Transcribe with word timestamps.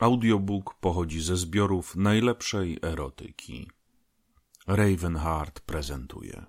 Audiobook 0.00 0.74
pochodzi 0.74 1.20
ze 1.20 1.36
zbiorów 1.36 1.96
najlepszej 1.96 2.78
erotyki. 2.82 3.70
Ravenheart 4.66 5.60
prezentuje 5.60 6.46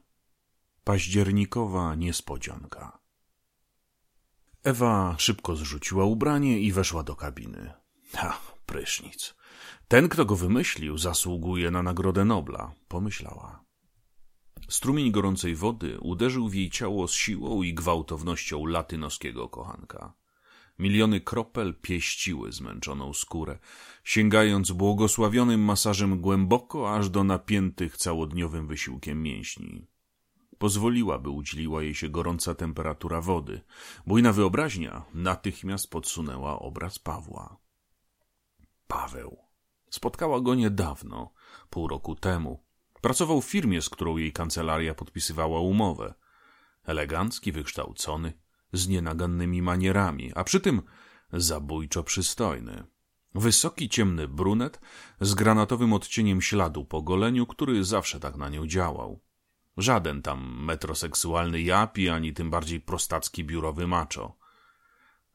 Październikowa 0.83 1.95
niespodzianka. 1.95 3.00
Ewa 4.64 5.16
szybko 5.17 5.56
zrzuciła 5.56 6.06
ubranie 6.06 6.59
i 6.59 6.72
weszła 6.72 7.03
do 7.03 7.16
kabiny. 7.16 7.74
Ha, 8.14 8.39
prysznic. 8.66 9.36
Ten, 9.88 10.10
kto 10.10 10.26
go 10.26 10.36
wymyślił, 10.36 10.98
zasługuje 10.98 11.72
na 11.72 11.84
Nagrodę 11.84 12.26
Nobla, 12.26 12.74
pomyślała. 12.88 13.64
Strumień 14.70 15.12
gorącej 15.12 15.56
wody 15.56 16.00
uderzył 16.00 16.50
w 16.50 16.54
jej 16.54 16.70
ciało 16.70 17.08
z 17.08 17.14
siłą 17.14 17.64
i 17.64 17.74
gwałtownością 17.74 18.66
latynoskiego 18.66 19.50
kochanka. 19.50 20.21
Miliony 20.80 21.22
kropel 21.22 21.74
pieściły 21.82 22.52
zmęczoną 22.52 23.14
skórę, 23.14 23.60
sięgając 24.04 24.72
błogosławionym 24.72 25.62
masażem 25.62 26.22
głęboko 26.22 26.95
aż 26.95 27.09
do 27.09 27.23
napiętych 27.23 27.98
całodniowym 27.98 28.68
wysiłkiem 28.68 29.23
mięśni. 29.23 29.88
Pozwoliła, 30.58 31.20
by 31.20 31.30
udzieliła 31.30 31.84
jej 31.84 31.95
się 31.95 32.09
gorąca 32.09 32.55
temperatura 32.55 33.22
wody. 33.22 33.62
Bujna 34.08 34.34
wyobraźnia 34.34 35.05
natychmiast 35.14 35.90
podsunęła 35.90 36.59
obraz 36.59 37.00
Pawła. 37.00 37.58
Paweł. 38.88 39.38
Spotkała 39.90 40.42
go 40.42 40.56
niedawno, 40.56 41.34
pół 41.70 41.88
roku 41.88 42.16
temu. 42.16 42.64
Pracował 43.02 43.42
w 43.42 43.45
firmie, 43.45 43.81
z 43.81 43.90
którą 43.90 44.17
jej 44.17 44.34
kancelaria 44.34 44.94
podpisywała 44.94 45.59
umowę. 45.59 46.14
Elegancki, 46.84 47.52
wykształcony, 47.52 48.34
z 48.73 48.88
nienagannymi 48.88 49.61
manierami, 49.61 50.31
a 50.35 50.43
przy 50.43 50.59
tym 50.59 50.81
zabójczo 51.34 52.03
przystojny. 52.03 52.84
Wysoki, 53.35 53.89
ciemny 53.89 54.27
brunet 54.27 54.80
z 55.21 55.34
granatowym 55.34 55.94
odcieniem 55.94 56.41
śladu 56.41 56.85
po 56.85 57.02
goleniu, 57.02 57.45
który 57.45 57.83
zawsze 57.83 58.19
tak 58.19 58.36
na 58.36 58.50
nią 58.50 58.67
działał. 58.67 59.22
Żaden 59.78 60.22
tam 60.22 60.66
metroseksualny 60.66 61.61
japi, 61.61 62.09
ani 62.09 62.33
tym 62.33 62.50
bardziej 62.50 62.81
prostacki 62.81 63.44
biurowy 63.44 63.88
macho. 63.88 64.38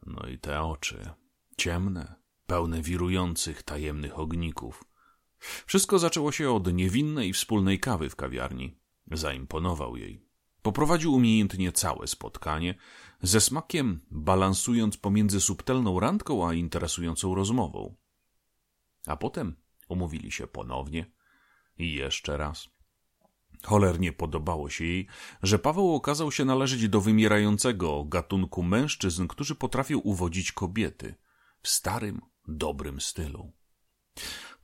No 0.07 0.29
i 0.29 0.39
te 0.39 0.63
oczy. 0.63 1.11
Ciemne, 1.57 2.15
pełne 2.47 2.83
wirujących, 2.83 3.63
tajemnych 3.63 4.19
ogników. 4.19 4.85
Wszystko 5.67 5.99
zaczęło 5.99 6.33
się 6.33 6.51
od 6.51 6.73
niewinnej 6.73 7.33
wspólnej 7.33 7.81
kawy 7.81 8.11
w 8.11 8.17
kawiarni. 8.17 8.79
Zaimponował 9.11 9.97
jej. 9.97 10.26
Poprowadził 10.67 11.15
umiejętnie 11.15 11.73
całe 11.73 12.07
spotkanie, 12.07 12.75
ze 13.23 13.41
smakiem 13.41 14.01
balansując 14.11 14.97
pomiędzy 14.97 15.41
subtelną 15.41 16.01
randką 16.01 16.49
a 16.49 16.55
interesującą 16.55 17.35
rozmową. 17.35 17.97
A 19.07 19.17
potem 19.17 19.57
umówili 19.89 20.33
się 20.33 20.47
ponownie 20.47 21.13
i 21.79 21.95
jeszcze 21.95 22.37
raz. 22.37 22.69
Cholernie 23.63 24.13
podobało 24.13 24.71
się 24.71 24.85
jej, 24.85 25.07
że 25.43 25.59
Paweł 25.59 25.95
okazał 25.95 26.33
się 26.33 26.45
należeć 26.45 26.89
do 26.89 27.01
wymierającego 27.01 28.05
gatunku 28.05 28.63
mężczyzn, 28.63 29.27
którzy 29.27 29.55
potrafią 29.55 29.99
uwodzić 29.99 30.53
kobiety 30.53 31.15
w 31.63 31.69
starym, 31.69 32.21
dobrym 32.49 33.01
stylu. 33.01 33.53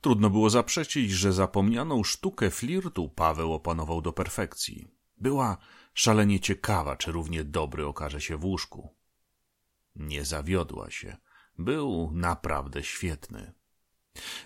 Trudno 0.01 0.29
było 0.29 0.49
zaprzeczyć, 0.49 1.11
że 1.11 1.33
zapomnianą 1.33 2.03
sztukę 2.03 2.51
flirtu 2.51 3.09
Paweł 3.09 3.53
opanował 3.53 4.01
do 4.01 4.13
perfekcji. 4.13 4.87
Była 5.17 5.57
szalenie 5.93 6.39
ciekawa, 6.39 6.95
czy 6.95 7.11
równie 7.11 7.43
dobry 7.43 7.85
okaże 7.85 8.21
się 8.21 8.37
w 8.37 8.45
łóżku. 8.45 8.95
Nie 9.95 10.25
zawiodła 10.25 10.91
się. 10.91 11.17
Był 11.57 12.11
naprawdę 12.13 12.83
świetny. 12.83 13.53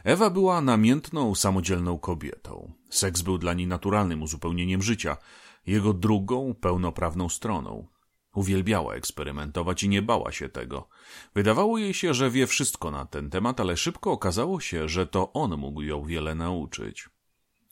Ewa 0.03 0.29
była 0.29 0.61
namiętną, 0.61 1.35
samodzielną 1.35 1.99
kobietą. 1.99 2.73
Seks 2.89 3.21
był 3.21 3.37
dla 3.37 3.53
niej 3.53 3.67
naturalnym 3.67 4.23
uzupełnieniem 4.23 4.81
życia, 4.81 5.17
jego 5.65 5.93
drugą, 5.93 6.55
pełnoprawną 6.61 7.29
stroną. 7.29 7.87
Uwielbiała 8.35 8.95
eksperymentować 8.95 9.83
i 9.83 9.89
nie 9.89 10.01
bała 10.01 10.31
się 10.31 10.49
tego. 10.49 10.89
Wydawało 11.35 11.77
jej 11.77 11.93
się, 11.93 12.13
że 12.13 12.31
wie 12.31 12.47
wszystko 12.47 12.91
na 12.91 13.05
ten 13.05 13.29
temat, 13.29 13.59
ale 13.59 13.77
szybko 13.77 14.11
okazało 14.11 14.59
się, 14.59 14.89
że 14.89 15.07
to 15.07 15.33
on 15.33 15.57
mógł 15.57 15.81
ją 15.81 16.03
wiele 16.03 16.35
nauczyć. 16.35 17.09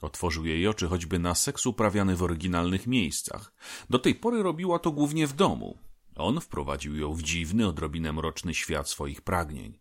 Otworzył 0.05 0.45
jej 0.45 0.67
oczy 0.67 0.87
choćby 0.87 1.19
na 1.19 1.35
seks 1.35 1.65
uprawiany 1.65 2.15
w 2.15 2.23
oryginalnych 2.23 2.87
miejscach. 2.87 3.53
Do 3.89 3.99
tej 3.99 4.15
pory 4.15 4.43
robiła 4.43 4.79
to 4.79 4.91
głównie 4.91 5.27
w 5.27 5.33
domu. 5.33 5.77
On 6.15 6.41
wprowadził 6.41 6.95
ją 6.95 7.13
w 7.13 7.23
dziwny, 7.23 7.67
odrobinę 7.67 8.13
mroczny 8.13 8.53
świat 8.53 8.89
swoich 8.89 9.21
pragnień. 9.21 9.79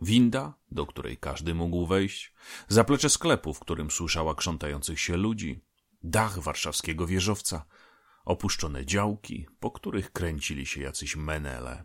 Winda, 0.00 0.54
do 0.70 0.86
której 0.86 1.16
każdy 1.16 1.54
mógł 1.54 1.86
wejść, 1.86 2.34
zaplecze 2.68 3.08
sklepu, 3.10 3.54
w 3.54 3.60
którym 3.60 3.90
słyszała 3.90 4.34
krzątających 4.34 5.00
się 5.00 5.16
ludzi, 5.16 5.60
dach 6.02 6.38
warszawskiego 6.38 7.06
wieżowca, 7.06 7.64
opuszczone 8.24 8.86
działki, 8.86 9.46
po 9.60 9.70
których 9.70 10.12
kręcili 10.12 10.66
się 10.66 10.80
jacyś 10.80 11.16
menele. 11.16 11.84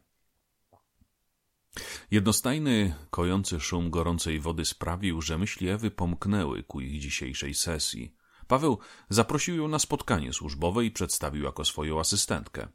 Jednostajny, 2.12 2.96
kojący 3.10 3.60
szum 3.60 3.90
gorącej 3.90 4.40
wody 4.40 4.66
sprawił, 4.66 5.22
że 5.22 5.38
myśli 5.38 5.70
Ewy 5.70 5.92
pomknęły 5.92 6.64
ku 6.64 6.82
ich 6.82 7.02
dzisiejszej 7.02 7.54
sesji. 7.54 8.16
Paweł 8.48 8.80
zaprosił 9.10 9.56
ją 9.56 9.68
na 9.68 9.80
spotkanie 9.80 10.34
służbowe 10.34 10.86
i 10.86 10.92
przedstawił 10.92 11.44
jako 11.44 11.66
swoją 11.66 12.00
asystentkę. 12.00 12.68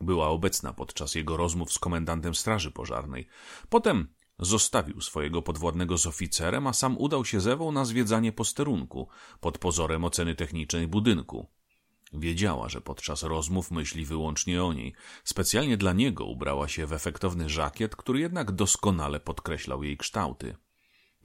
Była 0.00 0.28
obecna 0.28 0.72
podczas 0.72 1.14
jego 1.14 1.36
rozmów 1.36 1.72
z 1.72 1.78
komendantem 1.78 2.34
Straży 2.34 2.70
Pożarnej. 2.70 3.28
Potem 3.68 4.08
zostawił 4.38 5.00
swojego 5.00 5.42
podwładnego 5.42 5.98
z 5.98 6.06
oficerem, 6.06 6.66
a 6.66 6.72
sam 6.72 6.98
udał 6.98 7.24
się 7.24 7.40
z 7.40 7.46
Ewą 7.46 7.72
na 7.72 7.84
zwiedzanie 7.84 8.32
posterunku 8.32 9.08
pod 9.40 9.58
pozorem 9.58 10.04
oceny 10.04 10.34
technicznej 10.34 10.88
budynku. 10.88 11.50
Wiedziała, 12.12 12.68
że 12.68 12.80
podczas 12.80 13.22
rozmów 13.22 13.70
myśli 13.70 14.04
wyłącznie 14.04 14.64
o 14.64 14.72
niej. 14.72 14.94
Specjalnie 15.24 15.76
dla 15.76 15.92
niego 15.92 16.24
ubrała 16.24 16.68
się 16.68 16.86
w 16.86 16.92
efektowny 16.92 17.48
żakiet, 17.48 17.96
który 17.96 18.20
jednak 18.20 18.52
doskonale 18.52 19.20
podkreślał 19.20 19.84
jej 19.84 19.96
kształty. 19.96 20.56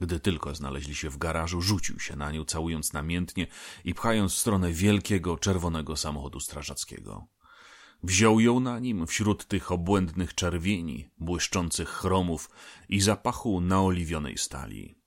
Gdy 0.00 0.20
tylko 0.20 0.54
znaleźli 0.54 0.94
się 0.94 1.10
w 1.10 1.18
garażu, 1.18 1.60
rzucił 1.60 2.00
się 2.00 2.16
na 2.16 2.32
nią, 2.32 2.44
całując 2.44 2.92
namiętnie 2.92 3.46
i 3.84 3.94
pchając 3.94 4.34
w 4.34 4.38
stronę 4.38 4.72
wielkiego, 4.72 5.36
czerwonego 5.36 5.96
samochodu 5.96 6.40
strażackiego. 6.40 7.26
Wziął 8.02 8.40
ją 8.40 8.60
na 8.60 8.78
nim 8.78 9.06
wśród 9.06 9.46
tych 9.46 9.72
obłędnych 9.72 10.34
czerwieni, 10.34 11.10
błyszczących 11.18 11.88
chromów 11.88 12.50
i 12.88 13.00
zapachu 13.00 13.60
naoliwionej 13.60 14.38
stali. 14.38 14.98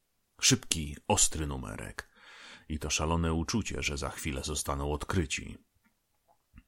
Szybki, 0.42 0.98
ostry 1.08 1.48
numerek. 1.48 2.10
I 2.70 2.80
to 2.80 2.90
szalone 2.90 3.34
uczucie, 3.34 3.84
że 3.84 3.98
za 3.98 4.10
chwilę 4.10 4.44
zostaną 4.44 4.92
odkryci. 4.92 5.58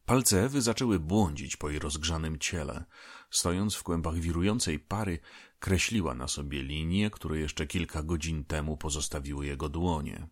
Palce 0.05 0.43
Ewy 0.43 0.61
zaczęły 0.61 0.99
błądzić 0.99 1.57
po 1.57 1.69
jej 1.69 1.79
rozgrzanym 1.79 2.39
ciele. 2.39 2.85
Stojąc 3.29 3.75
w 3.75 3.83
kłębach 3.83 4.19
wirującej 4.19 4.79
pary, 4.79 5.19
kreśliła 5.59 6.13
na 6.13 6.27
sobie 6.27 6.63
linie, 6.63 7.09
które 7.09 7.39
jeszcze 7.39 7.67
kilka 7.67 8.03
godzin 8.03 8.45
temu 8.45 8.77
pozostawiły 8.77 9.45
jego 9.45 9.69
dłonie. 9.69 10.27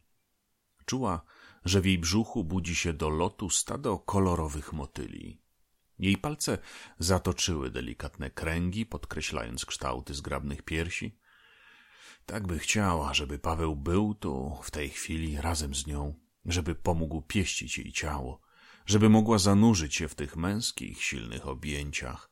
Czuła, 0.85 1.21
że 1.65 1.81
w 1.81 1.85
jej 1.85 1.99
brzuchu 1.99 2.43
budzi 2.43 2.75
się 2.75 2.93
do 2.93 3.09
lotu 3.09 3.49
stado 3.49 3.99
kolorowych 3.99 4.73
motyli. 4.73 5.41
Jej 5.99 6.17
palce 6.17 6.57
zatoczyły 6.99 7.69
delikatne 7.69 8.29
kręgi, 8.29 8.85
podkreślając 8.85 9.65
kształty 9.65 10.13
zgrabnych 10.13 10.61
piersi. 10.61 11.17
Tak 12.25 12.47
by 12.47 12.59
chciała, 12.59 13.13
żeby 13.13 13.39
Paweł 13.39 13.75
był 13.75 14.15
tu, 14.15 14.57
w 14.63 14.71
tej 14.71 14.89
chwili, 14.89 15.41
razem 15.41 15.75
z 15.75 15.87
nią, 15.87 16.13
żeby 16.45 16.75
pomógł 16.75 17.21
pieścić 17.21 17.77
jej 17.77 17.91
ciało, 17.91 18.41
żeby 18.85 19.09
mogła 19.09 19.37
zanurzyć 19.37 19.95
się 19.95 20.07
w 20.07 20.15
tych 20.15 20.35
męskich, 20.35 21.03
silnych 21.03 21.47
objęciach. 21.47 22.31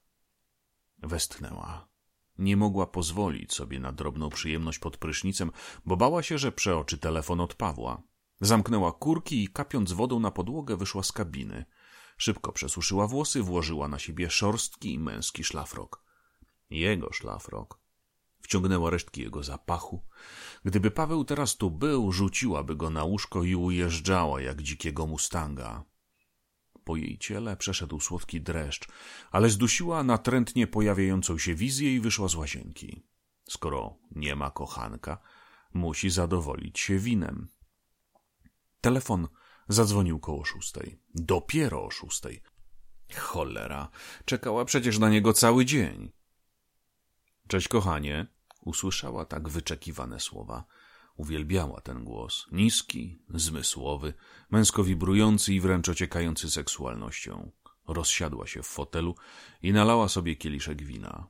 Westchnęła. 0.98 1.90
Nie 2.38 2.58
mogła 2.58 2.88
pozwolić 2.88 3.54
sobie 3.54 3.80
na 3.80 3.92
drobną 3.92 4.30
przyjemność 4.30 4.80
pod 4.80 4.98
prysznicem, 4.98 5.52
bo 5.86 5.98
bała 5.98 6.24
się, 6.24 6.38
że 6.38 6.52
przeoczy 6.52 6.98
telefon 6.98 7.40
od 7.40 7.54
Pawła. 7.54 8.02
Zamknęła 8.42 8.92
kurki 8.92 9.44
i 9.44 9.48
kapiąc 9.48 9.92
wodą 9.92 10.20
na 10.20 10.32
podłogę 10.32 10.78
wyszła 10.78 11.04
z 11.04 11.12
kabiny. 11.12 11.66
Szybko 12.18 12.52
przesuszyła 12.52 13.08
włosy, 13.08 13.44
włożyła 13.44 13.88
na 13.88 14.00
siebie 14.00 14.30
szorstki 14.30 14.94
i 14.94 15.00
męski 15.00 15.44
szlafrok. 15.44 16.04
Jego 16.70 17.14
szlafrok. 17.14 17.80
Wciągnęła 18.42 18.90
resztki 18.90 19.22
jego 19.22 19.44
zapachu. 19.44 20.06
Gdyby 20.66 20.92
Paweł 20.92 21.26
teraz 21.26 21.58
tu 21.58 21.72
był, 21.72 22.12
rzuciłaby 22.12 22.76
go 22.76 22.90
na 22.90 23.04
łóżko 23.04 23.44
i 23.44 23.56
ujeżdżała 23.56 24.42
jak 24.42 24.62
dzikiego 24.62 25.08
mustanga. 25.08 25.84
Po 26.90 26.96
jej 26.96 27.18
ciele 27.18 27.58
przeszedł 27.58 28.00
słodki 28.00 28.42
dreszcz, 28.42 28.88
ale 29.32 29.50
zdusiła 29.50 30.04
natrętnie 30.04 30.68
pojawiającą 30.68 31.38
się 31.38 31.56
wizję 31.56 31.96
i 31.96 32.00
wyszła 32.00 32.28
z 32.28 32.36
łazienki. 32.36 33.04
Skoro 33.50 33.98
nie 34.12 34.36
ma 34.36 34.52
kochanka, 34.52 35.18
musi 35.74 36.10
zadowolić 36.10 36.80
się 36.80 37.00
winem. 37.00 37.48
Telefon 38.82 39.28
zadzwonił 39.68 40.20
koło 40.20 40.46
szóstej. 40.46 41.00
Dopiero 41.16 41.86
o 41.86 41.92
szóstej. 41.92 42.42
Cholera, 43.16 43.90
czekała 44.26 44.66
przecież 44.66 45.00
na 45.00 45.10
niego 45.10 45.34
cały 45.34 45.66
dzień. 45.66 46.12
Cześć, 47.48 47.68
kochanie. 47.68 48.28
usłyszała 48.62 49.26
tak 49.26 49.50
wyczekiwane 49.50 50.20
słowa. 50.20 50.64
Uwielbiała 51.20 51.82
ten 51.82 52.04
głos, 52.04 52.48
niski, 52.52 53.20
zmysłowy, 53.34 54.14
męsko 54.50 54.84
wibrujący 54.84 55.54
i 55.54 55.60
wręcz 55.60 55.90
ociekający 55.90 56.50
seksualnością. 56.50 57.52
Rozsiadła 57.88 58.48
się 58.48 58.64
w 58.64 58.68
fotelu 58.68 59.16
i 59.62 59.74
nalała 59.74 60.10
sobie 60.10 60.36
kieliszek 60.36 60.84
wina. 60.84 61.28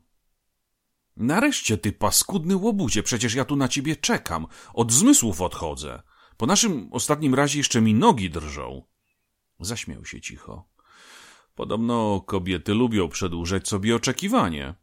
Nareszcie, 1.18 1.78
ty 1.78 1.92
paskudny 1.92 2.56
łobuzie, 2.56 3.04
przecież 3.04 3.34
ja 3.34 3.46
tu 3.46 3.56
na 3.56 3.68
ciebie 3.68 3.96
czekam. 3.96 4.48
Od 4.74 4.92
zmysłów 4.92 5.42
odchodzę. 5.42 6.02
Po 6.38 6.46
naszym 6.46 6.90
ostatnim 6.92 7.36
razie 7.36 7.58
jeszcze 7.58 7.82
mi 7.82 7.94
nogi 7.94 8.30
drżą. 8.30 8.84
Zaśmiał 9.60 10.06
się 10.06 10.22
cicho. 10.22 10.70
Podobno 11.56 12.22
kobiety 12.22 12.74
lubią 12.74 13.10
przedłużać 13.10 13.68
sobie 13.68 13.96
oczekiwanie. 13.96 14.76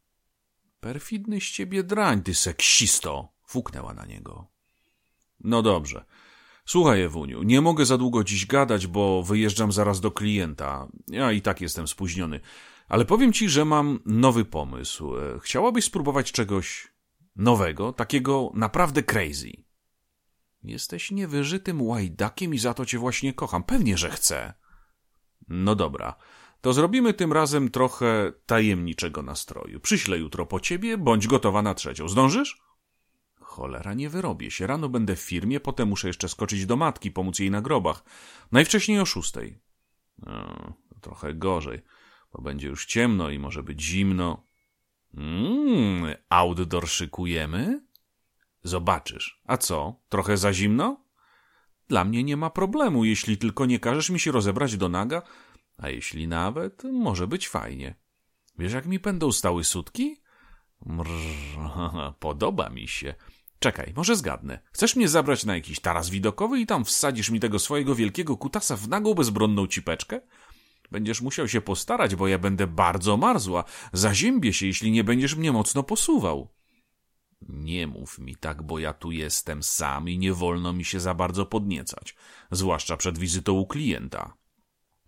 Perfidny 0.81 1.41
z 1.41 1.45
ciebie 1.45 1.83
drań, 1.83 2.23
ty 2.23 2.35
seksisto! 2.35 3.29
Fuknęła 3.47 3.95
na 3.95 4.07
niego. 4.07 4.56
No 5.41 5.63
dobrze. 5.63 6.05
Słuchaj, 6.67 7.03
Ewuniu, 7.03 7.43
nie 7.43 7.61
mogę 7.61 7.85
za 7.85 7.99
długo 7.99 8.25
dziś 8.25 8.47
gadać, 8.47 8.87
bo 8.87 9.23
wyjeżdżam 9.23 9.73
zaraz 9.73 10.01
do 10.01 10.11
klienta. 10.11 10.89
Ja 11.09 11.33
i 11.33 11.43
tak 11.43 11.61
jestem 11.61 11.89
spóźniony. 11.89 12.41
Ale 12.89 13.05
powiem 13.05 13.33
ci, 13.33 13.49
że 13.49 13.65
mam 13.65 13.99
nowy 14.07 14.45
pomysł. 14.45 15.17
E, 15.17 15.39
chciałabyś 15.41 15.85
spróbować 15.85 16.33
czegoś 16.33 16.89
nowego, 17.37 17.93
takiego 17.93 18.51
naprawdę 18.55 19.03
crazy. 19.03 19.53
Jesteś 20.63 21.11
niewyżytym 21.11 21.83
łajdakiem 21.83 22.55
i 22.55 22.59
za 22.59 22.75
to 22.75 22.87
cię 22.87 22.99
właśnie 22.99 23.33
kocham. 23.33 23.63
Pewnie, 23.63 23.99
że 23.99 24.11
chcę. 24.11 24.55
No 25.49 25.75
dobra. 25.75 26.17
To 26.61 26.73
zrobimy 26.73 27.15
tym 27.15 27.33
razem 27.33 27.71
trochę 27.71 28.33
tajemniczego 28.47 29.23
nastroju. 29.23 29.81
Przyślę 29.81 30.19
jutro 30.19 30.47
po 30.47 30.61
ciebie, 30.61 30.99
bądź 30.99 31.27
gotowa 31.27 31.63
na 31.63 31.75
trzecią. 31.75 32.09
Zdążysz? 32.09 32.66
Cholera, 33.57 33.95
nie 33.95 34.11
wyrobię 34.11 34.51
się. 34.51 34.67
Rano 34.67 34.89
będę 34.89 35.17
w 35.17 35.21
firmie, 35.21 35.61
potem 35.61 35.89
muszę 35.89 36.07
jeszcze 36.09 36.29
skoczyć 36.29 36.67
do 36.67 36.77
matki, 36.77 37.11
pomóc 37.11 37.39
jej 37.39 37.51
na 37.51 37.61
grobach. 37.61 38.05
Najwcześniej 38.53 39.01
o 39.01 39.07
szóstej. 39.07 39.59
No, 40.19 40.73
trochę 41.01 41.35
gorzej, 41.35 41.83
bo 42.33 42.43
będzie 42.43 42.69
już 42.69 42.87
ciemno 42.87 43.31
i 43.31 43.39
może 43.39 43.63
być 43.63 43.83
zimno. 43.83 44.45
Mmm, 45.15 46.15
outdoor 46.29 46.89
szykujemy? 46.89 47.87
Zobaczysz. 48.63 49.43
A 49.45 49.57
co, 49.57 50.01
trochę 50.09 50.37
za 50.37 50.53
zimno? 50.53 51.05
Dla 51.89 52.05
mnie 52.05 52.25
nie 52.25 52.37
ma 52.37 52.51
problemu, 52.51 53.05
jeśli 53.05 53.39
tylko 53.39 53.67
nie 53.67 53.79
każesz 53.81 54.11
mi 54.11 54.21
się 54.21 54.33
rozebrać 54.33 54.77
do 54.77 54.89
naga, 54.89 55.23
a 55.79 55.89
jeśli 55.89 56.29
nawet, 56.29 56.85
może 56.85 57.27
być 57.27 57.49
fajnie. 57.49 57.95
Wiesz, 58.59 58.73
jak 58.73 58.87
mi 58.87 58.99
będą 58.99 59.33
stały 59.33 59.65
sutki? 59.65 60.21
Mrr, 60.87 62.15
podoba 62.21 62.69
mi 62.69 62.89
się. 62.89 63.15
Czekaj, 63.67 63.93
może 63.97 64.17
zgadnę. 64.17 64.59
Chcesz 64.73 64.97
mnie 64.97 65.09
zabrać 65.09 65.45
na 65.45 65.55
jakiś 65.55 65.81
taras 65.81 66.11
widokowy 66.11 66.61
i 66.61 66.67
tam 66.67 66.85
wsadzisz 66.85 67.31
mi 67.31 67.41
tego 67.41 67.59
swojego 67.59 67.95
wielkiego 67.95 68.37
kutasa 68.37 68.77
w 68.77 68.89
nagą 68.89 69.15
bezbronną 69.15 69.67
cipeczkę? 69.67 70.21
Będziesz 70.91 71.21
musiał 71.21 71.49
się 71.49 71.61
postarać, 71.61 72.15
bo 72.15 72.29
ja 72.29 72.39
będę 72.39 72.67
bardzo 72.67 73.17
marzła. 73.17 73.65
Zaziębię 73.93 74.53
się, 74.53 74.67
jeśli 74.67 74.91
nie 74.91 75.05
będziesz 75.05 75.35
mnie 75.37 75.53
mocno 75.53 75.83
posuwał. 75.83 76.49
Nie 77.49 77.87
mów 77.87 78.19
mi 78.19 78.37
tak, 78.37 78.63
bo 78.63 78.79
ja 78.79 78.93
tu 78.93 79.11
jestem 79.11 79.63
sam 79.63 80.09
i 80.09 80.19
nie 80.19 80.33
wolno 80.33 80.73
mi 80.73 80.85
się 80.85 81.01
za 81.01 81.15
bardzo 81.15 81.47
podniecać, 81.47 82.17
zwłaszcza 82.51 82.97
przed 82.97 83.19
wizytą 83.19 83.53
u 83.53 83.67
klienta. 83.67 84.37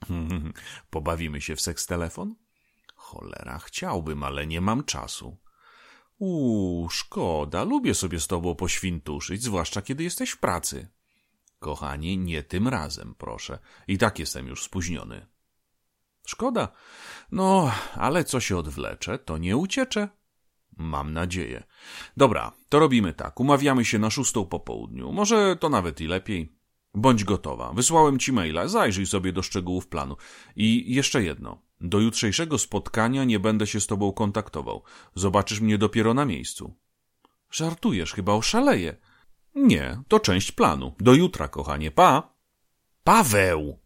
Pobawimy 0.90 1.40
się 1.40 1.56
w 1.56 1.60
seks 1.60 1.86
telefon? 1.86 2.34
Cholera, 2.94 3.58
chciałbym, 3.58 4.22
ale 4.22 4.46
nie 4.46 4.60
mam 4.60 4.84
czasu. 4.84 5.36
Uuu, 6.18 6.88
szkoda, 6.90 7.64
lubię 7.64 7.94
sobie 7.94 8.20
z 8.20 8.26
tobą 8.26 8.54
poświntuszyć, 8.54 9.42
zwłaszcza 9.42 9.82
kiedy 9.82 10.04
jesteś 10.04 10.30
w 10.30 10.38
pracy. 10.38 10.88
Kochanie, 11.58 12.16
nie 12.16 12.42
tym 12.42 12.68
razem, 12.68 13.14
proszę. 13.18 13.58
I 13.88 13.98
tak 13.98 14.18
jestem 14.18 14.46
już 14.46 14.62
spóźniony. 14.62 15.26
Szkoda. 16.26 16.68
No, 17.32 17.72
ale 17.94 18.24
co 18.24 18.40
się 18.40 18.56
odwlecze, 18.56 19.18
to 19.18 19.38
nie 19.38 19.56
uciecze. 19.56 20.08
Mam 20.76 21.12
nadzieję. 21.12 21.64
Dobra, 22.16 22.52
to 22.68 22.78
robimy 22.78 23.12
tak. 23.12 23.40
Umawiamy 23.40 23.84
się 23.84 23.98
na 23.98 24.10
szóstą 24.10 24.46
po 24.46 24.60
południu. 24.60 25.12
Może 25.12 25.56
to 25.56 25.68
nawet 25.68 26.00
i 26.00 26.06
lepiej. 26.06 26.52
Bądź 26.94 27.24
gotowa. 27.24 27.72
Wysłałem 27.72 28.18
ci 28.18 28.32
maila, 28.32 28.68
zajrzyj 28.68 29.06
sobie 29.06 29.32
do 29.32 29.42
szczegółów 29.42 29.88
planu. 29.88 30.16
I 30.56 30.94
jeszcze 30.94 31.22
jedno. 31.22 31.67
Do 31.80 32.00
jutrzejszego 32.00 32.58
spotkania 32.58 33.24
nie 33.24 33.40
będę 33.40 33.66
się 33.66 33.80
z 33.80 33.86
tobą 33.86 34.12
kontaktował. 34.12 34.82
Zobaczysz 35.14 35.60
mnie 35.60 35.78
dopiero 35.78 36.14
na 36.14 36.24
miejscu. 36.24 36.74
Żartujesz, 37.50 38.12
chyba 38.12 38.32
oszaleję. 38.32 38.96
Nie, 39.54 40.02
to 40.08 40.20
część 40.20 40.52
planu. 40.52 40.94
Do 41.00 41.14
jutra, 41.14 41.48
kochanie. 41.48 41.90
Pa! 41.90 42.34
Paweł! 43.04 43.78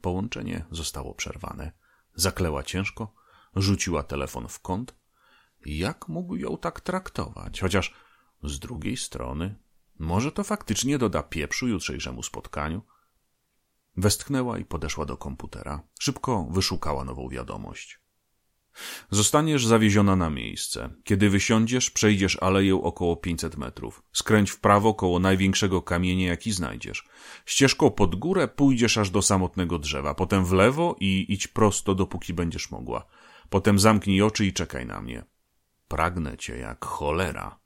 Połączenie 0.00 0.64
zostało 0.70 1.14
przerwane. 1.14 1.72
Zakleła 2.14 2.62
ciężko, 2.62 3.14
rzuciła 3.56 4.02
telefon 4.02 4.48
w 4.48 4.60
kąt. 4.60 4.94
Jak 5.66 6.08
mógł 6.08 6.36
ją 6.36 6.58
tak 6.58 6.80
traktować? 6.80 7.60
Chociaż 7.60 7.94
z 8.42 8.58
drugiej 8.58 8.96
strony 8.96 9.54
może 9.98 10.32
to 10.32 10.44
faktycznie 10.44 10.98
doda 10.98 11.22
pieprzu 11.22 11.68
jutrzejszemu 11.68 12.22
spotkaniu? 12.22 12.82
Westchnęła 13.96 14.58
i 14.58 14.64
podeszła 14.64 15.06
do 15.06 15.16
komputera. 15.16 15.82
Szybko 16.00 16.48
wyszukała 16.50 17.04
nową 17.04 17.28
wiadomość. 17.28 18.00
Zostaniesz 19.10 19.66
zawieziona 19.66 20.16
na 20.16 20.30
miejsce. 20.30 20.90
Kiedy 21.04 21.30
wysiądziesz, 21.30 21.90
przejdziesz 21.90 22.42
aleję 22.42 22.82
około 22.82 23.16
500 23.16 23.56
metrów. 23.56 24.02
Skręć 24.12 24.50
w 24.50 24.60
prawo 24.60 24.94
koło 24.94 25.18
największego 25.18 25.82
kamienia, 25.82 26.28
jaki 26.28 26.52
znajdziesz. 26.52 27.04
Ścieżką 27.46 27.90
pod 27.90 28.14
górę 28.14 28.48
pójdziesz 28.48 28.98
aż 28.98 29.10
do 29.10 29.22
samotnego 29.22 29.78
drzewa, 29.78 30.14
potem 30.14 30.44
w 30.44 30.52
lewo 30.52 30.96
i 31.00 31.26
idź 31.28 31.48
prosto, 31.48 31.94
dopóki 31.94 32.34
będziesz 32.34 32.70
mogła. 32.70 33.06
Potem 33.48 33.78
zamknij 33.78 34.22
oczy 34.22 34.46
i 34.46 34.52
czekaj 34.52 34.86
na 34.86 35.00
mnie. 35.00 35.24
Pragnę 35.88 36.36
cię 36.36 36.58
jak 36.58 36.84
cholera. 36.84 37.60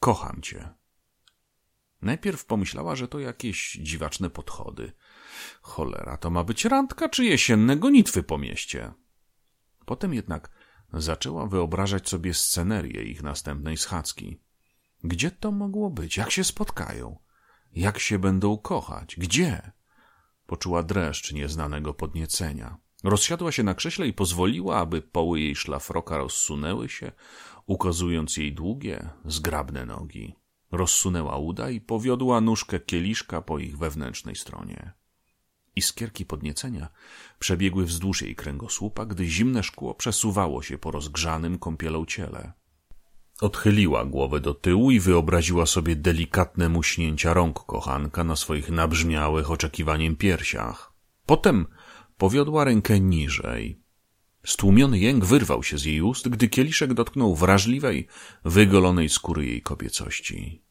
Kocham 0.00 0.42
cię. 0.42 0.68
Najpierw 2.02 2.44
pomyślała, 2.44 2.96
że 2.96 3.08
to 3.08 3.18
jakieś 3.18 3.72
dziwaczne 3.72 4.30
podchody. 4.30 4.92
Cholera, 5.62 6.16
to 6.16 6.30
ma 6.30 6.44
być 6.44 6.64
randka 6.64 7.08
czy 7.08 7.24
jesienne 7.24 7.76
gonitwy 7.76 8.22
po 8.22 8.38
mieście? 8.38 8.92
Potem 9.86 10.14
jednak 10.14 10.50
zaczęła 10.92 11.46
wyobrażać 11.46 12.08
sobie 12.08 12.34
scenerię 12.34 13.02
ich 13.02 13.22
następnej 13.22 13.76
schadzki. 13.76 14.40
Gdzie 15.04 15.30
to 15.30 15.52
mogło 15.52 15.90
być? 15.90 16.16
Jak 16.16 16.30
się 16.30 16.44
spotkają? 16.44 17.18
Jak 17.72 17.98
się 17.98 18.18
będą 18.18 18.58
kochać? 18.58 19.16
Gdzie? 19.18 19.72
Poczuła 20.46 20.82
dreszcz 20.82 21.32
nieznanego 21.32 21.94
podniecenia. 21.94 22.78
Rozsiadła 23.04 23.52
się 23.52 23.62
na 23.62 23.74
krześle 23.74 24.06
i 24.06 24.12
pozwoliła, 24.12 24.78
aby 24.78 25.02
poły 25.02 25.40
jej 25.40 25.56
szlafroka 25.56 26.18
rozsunęły 26.18 26.88
się, 26.88 27.12
ukazując 27.66 28.36
jej 28.36 28.54
długie, 28.54 29.08
zgrabne 29.24 29.86
nogi. 29.86 30.34
Rozsunęła 30.72 31.36
uda 31.36 31.70
i 31.70 31.80
powiodła 31.80 32.40
nóżkę 32.40 32.80
kieliszka 32.80 33.42
po 33.42 33.58
ich 33.58 33.78
wewnętrznej 33.78 34.36
stronie. 34.36 34.92
Iskierki 35.76 36.26
podniecenia 36.26 36.88
przebiegły 37.38 37.84
wzdłuż 37.84 38.22
jej 38.22 38.36
kręgosłupa, 38.36 39.06
gdy 39.06 39.26
zimne 39.26 39.62
szkło 39.62 39.94
przesuwało 39.94 40.62
się 40.62 40.78
po 40.78 40.90
rozgrzanym 40.90 41.58
kąpielą 41.58 42.06
ciele. 42.06 42.52
Odchyliła 43.40 44.04
głowę 44.04 44.40
do 44.40 44.54
tyłu 44.54 44.90
i 44.90 45.00
wyobraziła 45.00 45.66
sobie 45.66 45.96
delikatne 45.96 46.68
muśnięcia 46.68 47.34
rąk 47.34 47.64
kochanka 47.66 48.24
na 48.24 48.36
swoich 48.36 48.70
nabrzmiałych 48.70 49.50
oczekiwaniem 49.50 50.16
piersiach. 50.16 50.92
Potem 51.26 51.66
powiodła 52.16 52.64
rękę 52.64 53.00
niżej. 53.00 53.82
Stłumiony 54.46 54.98
jęk 54.98 55.24
wyrwał 55.24 55.62
się 55.62 55.78
z 55.78 55.84
jej 55.84 56.02
ust, 56.02 56.28
gdy 56.28 56.48
kieliszek 56.48 56.94
dotknął 56.94 57.34
wrażliwej, 57.36 58.06
wygolonej 58.44 59.08
skóry 59.08 59.46
jej 59.46 59.62
kobiecości. 59.62 60.62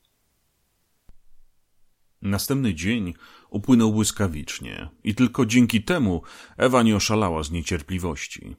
Następny 2.22 2.74
dzień 2.74 3.14
upłynął 3.52 3.94
błyskawicznie 3.94 4.90
i 5.04 5.16
tylko 5.16 5.46
dzięki 5.46 5.84
temu 5.84 6.22
Ewa 6.58 6.84
nie 6.84 6.96
oszalała 6.96 7.44
z 7.44 7.52
niecierpliwości. 7.52 8.56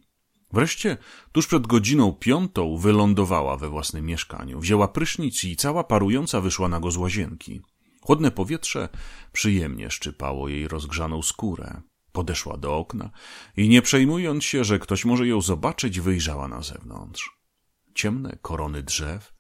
Wreszcie, 0.53 0.97
tuż 1.33 1.47
przed 1.47 1.67
godziną 1.67 2.13
piątą 2.13 2.77
wylądowała 2.77 3.57
we 3.57 3.69
własnym 3.69 4.07
mieszkaniu, 4.07 4.61
wzięła 4.61 4.89
prysznic 4.89 5.45
i 5.45 5.57
cała 5.57 5.85
parująca 5.85 6.41
wyszła 6.41 6.69
na 6.69 6.81
go 6.81 6.91
z 6.91 6.97
łazienki. 6.97 7.63
Chłodne 8.03 8.31
powietrze 8.31 8.89
przyjemnie 9.33 9.91
szczypało 9.91 10.49
jej 10.49 10.69
rozgrzaną 10.69 11.23
skórę. 11.23 11.81
Podeszła 12.13 12.57
do 12.57 12.77
okna 12.77 13.11
i 13.57 13.69
nie 13.69 13.83
przejmując 13.83 14.45
się, 14.45 14.65
że 14.65 14.79
ktoś 14.79 15.05
może 15.05 15.27
ją 15.27 15.41
zobaczyć, 15.41 16.01
wyjrzała 16.01 16.49
na 16.49 16.63
zewnątrz. 16.63 17.31
Ciemne 17.95 18.39
korony 18.43 18.83
drzew 18.83 19.33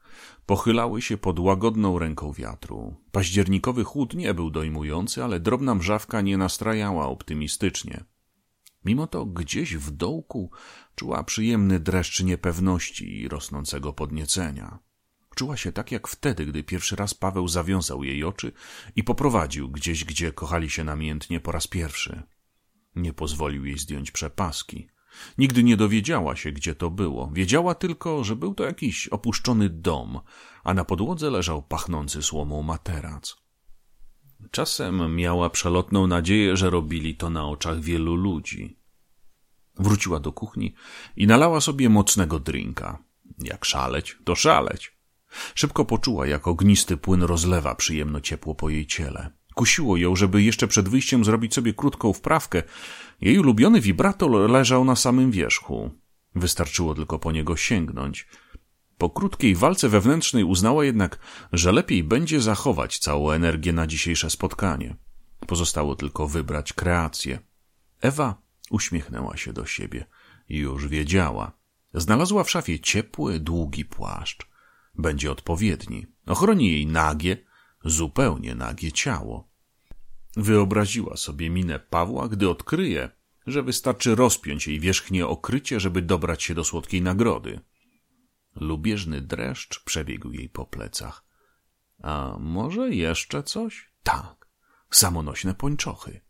pochylały 0.47 1.03
się 1.03 1.17
pod 1.19 1.39
łagodną 1.39 1.99
ręką 1.99 2.33
wiatru. 2.33 2.97
Październikowy 3.13 3.85
chłód 3.85 4.15
nie 4.15 4.35
był 4.35 4.51
dojmujący, 4.51 5.25
ale 5.25 5.41
drobna 5.41 5.75
mrzawka 5.75 6.21
nie 6.21 6.37
nastrajała 6.37 7.07
optymistycznie. 7.07 8.05
Mimo 8.85 9.07
to 9.07 9.27
gdzieś 9.27 9.77
w 9.77 9.91
dołku 9.91 10.51
czuła 10.95 11.25
przyjemny 11.25 11.81
dreszcz 11.81 12.23
niepewności 12.23 13.21
i 13.21 13.29
rosnącego 13.29 13.93
podniecenia. 13.93 14.79
Czuła 15.35 15.57
się 15.57 15.73
tak 15.73 15.93
jak 15.93 16.09
wtedy, 16.09 16.47
gdy 16.47 16.65
pierwszy 16.65 16.97
raz 16.97 17.15
Paweł 17.15 17.49
zawiązał 17.49 18.05
jej 18.05 18.25
oczy 18.25 18.53
i 18.97 19.05
poprowadził 19.05 19.69
gdzieś, 19.71 20.05
gdzie 20.05 20.33
kochali 20.33 20.71
się 20.71 20.85
namiętnie 20.85 21.41
po 21.41 21.53
raz 21.53 21.67
pierwszy. 21.67 22.23
Nie 22.97 23.13
pozwolił 23.13 23.65
jej 23.65 23.79
zdjąć 23.79 24.11
przepaski. 24.11 24.89
Nigdy 25.39 25.63
nie 25.63 25.77
dowiedziała 25.77 26.37
się, 26.37 26.53
gdzie 26.53 26.75
to 26.75 26.91
było. 26.91 27.31
Wiedziała 27.33 27.75
tylko, 27.75 28.25
że 28.25 28.37
był 28.37 28.55
to 28.55 28.65
jakiś 28.65 29.09
opuszczony 29.09 29.69
dom, 29.69 30.21
a 30.65 30.75
na 30.75 30.85
podłodze 30.85 31.31
leżał 31.31 31.63
pachnący 31.63 32.23
słomą 32.23 32.63
materac. 32.63 33.37
Czasem 34.51 35.17
miała 35.17 35.51
przelotną 35.51 36.07
nadzieję, 36.07 36.57
że 36.57 36.71
robili 36.71 37.17
to 37.17 37.31
na 37.31 37.49
oczach 37.49 37.81
wielu 37.81 38.15
ludzi. 38.15 38.79
Wróciła 39.79 40.21
do 40.21 40.33
kuchni 40.33 40.75
i 41.17 41.27
nalała 41.27 41.61
sobie 41.61 41.89
mocnego 41.89 42.39
drinka. 42.39 43.05
Jak 43.39 43.65
szaleć, 43.65 44.19
to 44.25 44.35
szaleć. 44.35 44.97
Szybko 45.55 45.85
poczuła, 45.85 46.27
jak 46.27 46.47
ognisty 46.47 46.97
płyn 46.97 47.23
rozlewa 47.23 47.75
przyjemno 47.75 48.21
ciepło 48.21 48.55
po 48.55 48.69
jej 48.69 48.87
ciele. 48.87 49.31
Kusiło 49.55 49.97
ją, 49.97 50.17
żeby 50.17 50.43
jeszcze 50.43 50.69
przed 50.69 50.89
wyjściem 50.89 51.25
zrobić 51.25 51.55
sobie 51.55 51.75
krótką 51.75 52.13
wprawkę. 52.13 52.63
Jej 53.21 53.39
ulubiony 53.39 53.81
wibrator 53.81 54.31
leżał 54.31 54.85
na 54.85 54.97
samym 54.97 55.31
wierzchu. 55.31 55.91
Wystarczyło 56.35 56.95
tylko 56.95 57.19
po 57.19 57.33
niego 57.33 57.57
sięgnąć. 57.57 58.27
Po 58.99 59.11
krótkiej 59.11 59.55
walce 59.55 59.89
wewnętrznej 59.89 60.45
uznała 60.45 60.85
jednak, 60.85 61.19
że 61.53 61.73
lepiej 61.73 62.05
będzie 62.05 62.41
zachować 62.41 62.99
całą 62.99 63.31
energię 63.31 63.73
na 63.73 63.87
dzisiejsze 63.87 64.31
spotkanie. 64.31 64.97
Pozostało 65.47 65.97
tylko 65.97 66.29
wybrać 66.29 66.73
kreację. 66.73 67.39
Ewa 68.01 68.43
uśmiechnęła 68.71 69.37
się 69.37 69.53
do 69.53 69.67
siebie. 69.67 70.07
Już 70.49 70.89
wiedziała. 70.89 71.53
Znalazła 71.95 72.45
w 72.45 72.51
szafie 72.51 72.81
ciepły, 72.81 73.41
długi 73.41 73.85
płaszcz. 73.85 74.47
Będzie 74.95 75.33
odpowiedni. 75.33 76.07
Ochroni 76.27 76.71
jej 76.71 76.87
nagie, 76.87 77.37
zupełnie 77.85 78.55
nagie 78.55 78.93
ciało. 78.93 79.49
Wyobraziła 80.37 81.17
sobie 81.17 81.51
minę 81.51 81.79
Pawła, 81.79 82.29
gdy 82.29 82.51
odkryje, 82.51 83.11
że 83.47 83.63
wystarczy 83.63 84.15
rozpiąć 84.15 84.67
jej 84.67 84.81
wierzchnie 84.81 85.27
okrycie, 85.27 85.81
żeby 85.81 86.03
dobrać 86.03 86.43
się 86.43 86.55
do 86.55 86.65
słodkiej 86.65 87.03
nagrody. 87.03 87.61
Lubieżny 88.57 89.21
dreszcz 89.21 89.85
przebiegł 89.85 90.31
jej 90.31 90.49
po 90.49 90.67
plecach. 90.67 91.25
A 92.03 92.37
może 92.41 92.91
jeszcze 92.91 93.43
coś? 93.43 93.91
Tak, 94.03 94.49
samonośne 94.91 95.55
pończochy. 95.55 96.21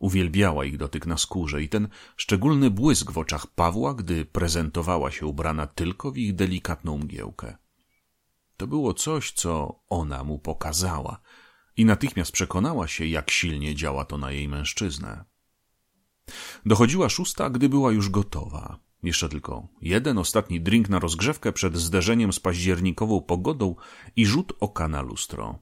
Uwielbiała 0.00 0.64
ich 0.64 0.76
dotyk 0.76 1.06
na 1.06 1.16
skórze 1.16 1.62
i 1.62 1.68
ten 1.68 1.88
szczególny 2.16 2.70
błysk 2.70 3.10
w 3.10 3.18
oczach 3.18 3.46
Pawła, 3.46 3.94
gdy 3.94 4.24
prezentowała 4.24 5.10
się 5.10 5.26
ubrana 5.26 5.66
tylko 5.66 6.12
w 6.12 6.18
ich 6.18 6.34
delikatną 6.34 6.98
mgiełkę. 6.98 7.56
To 8.58 8.66
było 8.66 8.94
coś, 8.94 9.32
co 9.32 9.80
ona 9.88 10.24
mu 10.24 10.38
pokazała 10.38 11.20
i 11.76 11.84
natychmiast 11.84 12.32
przekonała 12.32 12.88
się, 12.88 13.06
jak 13.06 13.30
silnie 13.30 13.74
działa 13.74 14.04
to 14.04 14.18
na 14.18 14.30
jej 14.30 14.48
mężczyznę. 14.48 15.24
Dochodziła 16.66 17.08
szósta, 17.08 17.50
gdy 17.50 17.68
była 17.68 17.92
już 17.92 18.10
gotowa. 18.10 18.78
Jeszcze 19.02 19.28
tylko 19.28 19.68
jeden 19.80 20.18
ostatni 20.18 20.60
drink 20.60 20.88
na 20.88 20.98
rozgrzewkę 20.98 21.52
przed 21.52 21.76
zderzeniem 21.76 22.32
z 22.32 22.40
październikową 22.40 23.20
pogodą 23.20 23.74
i 24.16 24.26
rzut 24.26 24.52
oka 24.60 24.88
na 24.88 25.02
lustro. 25.02 25.58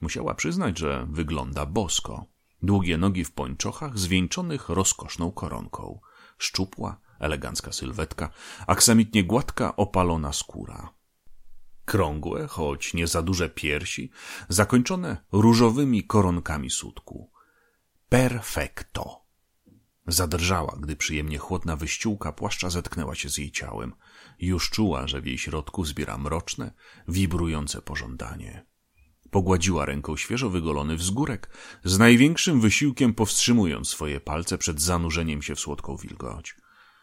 Musiała 0.00 0.34
przyznać, 0.34 0.78
że 0.78 1.06
wygląda 1.10 1.66
bosko. 1.66 2.26
Długie 2.62 2.98
nogi 2.98 3.24
w 3.24 3.32
pończochach 3.32 3.98
zwieńczonych 3.98 4.68
rozkoszną 4.68 5.32
koronką. 5.32 6.00
Szczupła, 6.38 7.00
elegancka 7.18 7.72
sylwetka, 7.72 8.30
aksamitnie 8.66 9.24
gładka, 9.24 9.76
opalona 9.76 10.32
skóra. 10.32 11.01
Krągłe, 11.84 12.46
choć 12.46 12.94
nie 12.94 13.06
za 13.06 13.22
duże 13.22 13.48
piersi, 13.48 14.10
zakończone 14.48 15.16
różowymi 15.32 16.04
koronkami 16.04 16.70
sutku. 16.70 17.30
Perfekto! 18.08 19.22
Zadrżała, 20.06 20.76
gdy 20.80 20.96
przyjemnie 20.96 21.38
chłodna 21.38 21.76
wyściółka 21.76 22.32
płaszcza 22.32 22.70
zetknęła 22.70 23.14
się 23.14 23.28
z 23.28 23.38
jej 23.38 23.50
ciałem. 23.50 23.92
Już 24.38 24.70
czuła, 24.70 25.06
że 25.06 25.20
w 25.20 25.26
jej 25.26 25.38
środku 25.38 25.84
zbiera 25.84 26.18
mroczne, 26.18 26.72
wibrujące 27.08 27.82
pożądanie. 27.82 28.66
Pogładziła 29.30 29.84
ręką 29.84 30.16
świeżo 30.16 30.50
wygolony 30.50 30.96
wzgórek, 30.96 31.50
z 31.84 31.98
największym 31.98 32.60
wysiłkiem 32.60 33.14
powstrzymując 33.14 33.88
swoje 33.88 34.20
palce 34.20 34.58
przed 34.58 34.80
zanurzeniem 34.80 35.42
się 35.42 35.54
w 35.54 35.60
słodką 35.60 35.96
wilgoć. 35.96 36.56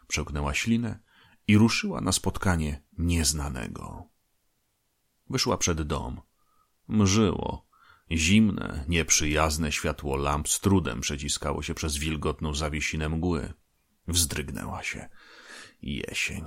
Przełknęła 0.07 0.53
ślinę 0.53 0.99
i 1.47 1.57
ruszyła 1.57 2.01
na 2.01 2.11
spotkanie 2.11 2.83
nieznanego. 2.97 4.08
Wyszła 5.29 5.57
przed 5.57 5.81
dom. 5.81 6.21
Mrzyło. 6.87 7.69
Zimne, 8.11 8.85
nieprzyjazne 8.87 9.71
światło 9.71 10.15
lamp 10.17 10.49
z 10.49 10.59
trudem 10.59 11.01
przeciskało 11.01 11.63
się 11.63 11.73
przez 11.73 11.97
wilgotną 11.97 12.55
zawiesinę 12.55 13.09
mgły. 13.09 13.53
Wzdrygnęła 14.07 14.83
się. 14.83 15.09
Jesień. 15.81 16.45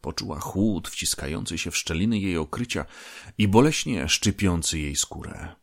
Poczuła 0.00 0.40
chłód 0.40 0.88
wciskający 0.88 1.58
się 1.58 1.70
w 1.70 1.76
szczeliny 1.76 2.18
jej 2.18 2.36
okrycia 2.36 2.84
i 3.38 3.48
boleśnie 3.48 4.08
szczypiący 4.08 4.78
jej 4.78 4.96
skórę. 4.96 5.56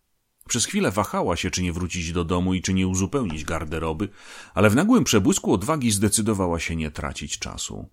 Przez 0.47 0.65
chwilę 0.65 0.91
wahała 0.91 1.35
się, 1.35 1.51
czy 1.51 1.63
nie 1.63 1.73
wrócić 1.73 2.11
do 2.11 2.23
domu 2.23 2.53
i 2.53 2.61
czy 2.61 2.73
nie 2.73 2.87
uzupełnić 2.87 3.43
garderoby, 3.43 4.09
ale 4.53 4.69
w 4.69 4.75
nagłym 4.75 5.03
przebłysku 5.03 5.53
odwagi 5.53 5.91
zdecydowała 5.91 6.59
się 6.59 6.75
nie 6.75 6.91
tracić 6.91 7.39
czasu. 7.39 7.89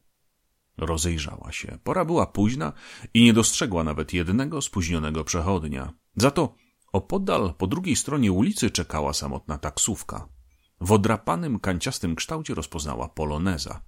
Rozejrzała 0.76 1.52
się. 1.52 1.78
Pora 1.84 2.04
była 2.04 2.26
późna 2.26 2.72
i 3.14 3.24
nie 3.24 3.32
dostrzegła 3.32 3.84
nawet 3.84 4.12
jednego 4.12 4.62
spóźnionego 4.62 5.24
przechodnia. 5.24 5.92
Za 6.16 6.30
to 6.30 6.54
opodal, 6.92 7.54
po 7.58 7.66
drugiej 7.66 7.96
stronie 7.96 8.32
ulicy 8.32 8.70
czekała 8.70 9.12
samotna 9.12 9.58
taksówka. 9.58 10.28
W 10.80 10.92
odrapanym, 10.92 11.60
kanciastym 11.60 12.16
kształcie 12.16 12.54
rozpoznała 12.54 13.08
poloneza. 13.08 13.80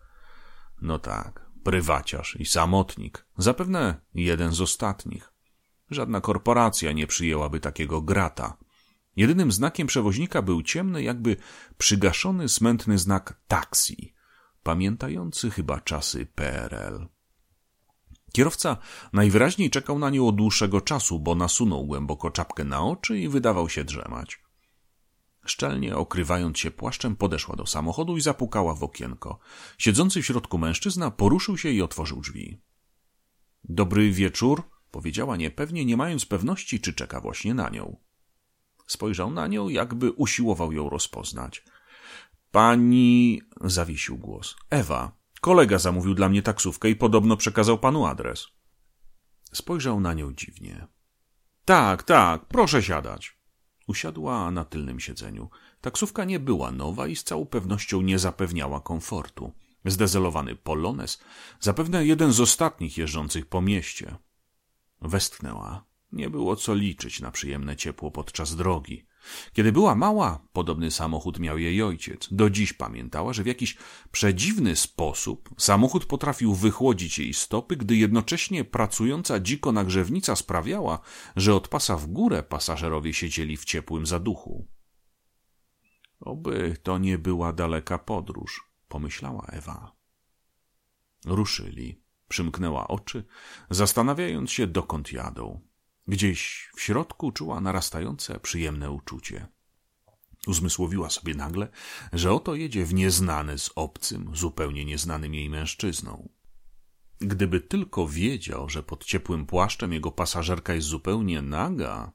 No 0.82 0.98
tak, 0.98 1.50
prywaciarz 1.64 2.36
i 2.40 2.46
samotnik. 2.46 3.26
Zapewne 3.38 4.00
jeden 4.14 4.52
z 4.52 4.60
ostatnich. 4.60 5.32
Żadna 5.90 6.20
korporacja 6.20 6.92
nie 6.92 7.06
przyjęłaby 7.06 7.60
takiego 7.60 8.02
grata. 8.02 8.56
Jedynym 9.16 9.52
znakiem 9.52 9.86
przewoźnika 9.86 10.42
był 10.42 10.62
ciemny, 10.62 11.02
jakby 11.02 11.36
przygaszony, 11.78 12.48
smętny 12.48 12.98
znak 12.98 13.40
taksi, 13.48 14.14
pamiętający 14.66 15.50
chyba 15.50 15.80
czasy 15.80 16.26
PRL. 16.26 17.06
Kierowca 18.32 18.76
najwyraźniej 19.12 19.70
czekał 19.70 19.98
na 19.98 20.10
nią 20.10 20.28
od 20.28 20.36
dłuższego 20.36 20.80
czasu, 20.80 21.20
bo 21.20 21.34
nasunął 21.34 21.86
głęboko 21.86 22.30
czapkę 22.30 22.64
na 22.64 22.82
oczy 22.82 23.18
i 23.18 23.28
wydawał 23.28 23.68
się 23.68 23.84
drzemać. 23.84 24.42
Szczelnie 25.44 25.96
okrywając 25.96 26.58
się 26.58 26.70
płaszczem, 26.70 27.16
podeszła 27.16 27.56
do 27.56 27.66
samochodu 27.66 28.16
i 28.16 28.20
zapukała 28.20 28.74
w 28.74 28.84
okienko. 28.84 29.38
Siedzący 29.78 30.22
w 30.22 30.26
środku 30.26 30.58
mężczyzna 30.58 31.10
poruszył 31.10 31.58
się 31.58 31.70
i 31.70 31.82
otworzył 31.82 32.20
drzwi. 32.20 32.60
Dobry 33.64 34.10
wieczór, 34.10 34.62
powiedziała 34.90 35.36
niepewnie, 35.36 35.84
nie 35.84 35.96
mając 35.96 36.26
pewności, 36.26 36.80
czy 36.80 36.94
czeka 36.94 37.20
właśnie 37.20 37.54
na 37.54 37.68
nią. 37.68 37.96
Spojrzał 38.86 39.30
na 39.30 39.46
nią, 39.46 39.68
jakby 39.68 40.12
usiłował 40.12 40.72
ją 40.72 40.90
rozpoznać. 40.90 41.64
Pani. 42.56 43.42
zawiesił 43.60 44.18
głos. 44.18 44.56
Ewa. 44.70 45.12
Kolega 45.40 45.78
zamówił 45.78 46.14
dla 46.14 46.28
mnie 46.28 46.42
taksówkę 46.42 46.90
i 46.90 46.96
podobno 46.96 47.36
przekazał 47.36 47.78
panu 47.78 48.06
adres. 48.06 48.46
Spojrzał 49.52 50.00
na 50.00 50.14
nią 50.14 50.32
dziwnie. 50.32 50.86
Tak, 51.64 52.02
tak, 52.02 52.46
proszę 52.46 52.82
siadać. 52.82 53.38
Usiadła 53.86 54.50
na 54.50 54.64
tylnym 54.64 55.00
siedzeniu. 55.00 55.50
Taksówka 55.80 56.24
nie 56.24 56.40
była 56.40 56.72
nowa 56.72 57.06
i 57.06 57.16
z 57.16 57.24
całą 57.24 57.46
pewnością 57.46 58.00
nie 58.00 58.18
zapewniała 58.18 58.80
komfortu. 58.80 59.52
Zdezelowany 59.84 60.54
polones, 60.54 61.22
zapewne 61.60 62.06
jeden 62.06 62.32
z 62.32 62.40
ostatnich 62.40 62.98
jeżdżących 62.98 63.46
po 63.46 63.62
mieście. 63.62 64.16
Westchnęła. 65.02 65.84
Nie 66.12 66.30
było 66.30 66.56
co 66.56 66.74
liczyć 66.74 67.20
na 67.20 67.30
przyjemne 67.30 67.76
ciepło 67.76 68.10
podczas 68.10 68.56
drogi. 68.56 69.06
Kiedy 69.52 69.72
była 69.72 69.94
mała, 69.94 70.46
podobny 70.52 70.90
samochód 70.90 71.38
miał 71.38 71.58
jej 71.58 71.82
ojciec. 71.82 72.28
Do 72.30 72.50
dziś 72.50 72.72
pamiętała, 72.72 73.32
że 73.32 73.42
w 73.42 73.46
jakiś 73.46 73.76
przedziwny 74.10 74.76
sposób 74.76 75.50
samochód 75.58 76.06
potrafił 76.06 76.54
wychłodzić 76.54 77.18
jej 77.18 77.34
stopy, 77.34 77.76
gdy 77.76 77.96
jednocześnie 77.96 78.64
pracująca 78.64 79.40
dziko 79.40 79.72
nagrzewnica 79.72 80.36
sprawiała, 80.36 80.98
że 81.36 81.54
od 81.54 81.68
pasa 81.68 81.96
w 81.96 82.06
górę 82.06 82.42
pasażerowie 82.42 83.14
siedzieli 83.14 83.56
w 83.56 83.64
ciepłym 83.64 84.06
zaduchu. 84.06 84.66
Oby 86.20 86.76
to 86.82 86.98
nie 86.98 87.18
była 87.18 87.52
daleka 87.52 87.98
podróż, 87.98 88.70
pomyślała 88.88 89.46
Ewa. 89.46 89.92
Ruszyli. 91.26 92.06
Przymknęła 92.28 92.88
oczy, 92.88 93.24
zastanawiając 93.70 94.50
się, 94.50 94.66
dokąd 94.66 95.12
jadą. 95.12 95.65
Gdzieś 96.08 96.70
w 96.76 96.80
środku 96.80 97.32
czuła 97.32 97.60
narastające, 97.60 98.40
przyjemne 98.40 98.90
uczucie. 98.90 99.46
Uzmysłowiła 100.46 101.10
sobie 101.10 101.34
nagle, 101.34 101.68
że 102.12 102.32
oto 102.32 102.54
jedzie 102.54 102.84
w 102.84 102.94
nieznany 102.94 103.58
z 103.58 103.70
obcym, 103.74 104.30
zupełnie 104.34 104.84
nieznanym 104.84 105.34
jej 105.34 105.50
mężczyzną. 105.50 106.28
Gdyby 107.20 107.60
tylko 107.60 108.08
wiedział, 108.08 108.68
że 108.68 108.82
pod 108.82 109.04
ciepłym 109.04 109.46
płaszczem 109.46 109.92
jego 109.92 110.12
pasażerka 110.12 110.74
jest 110.74 110.86
zupełnie 110.86 111.42
naga. 111.42 112.12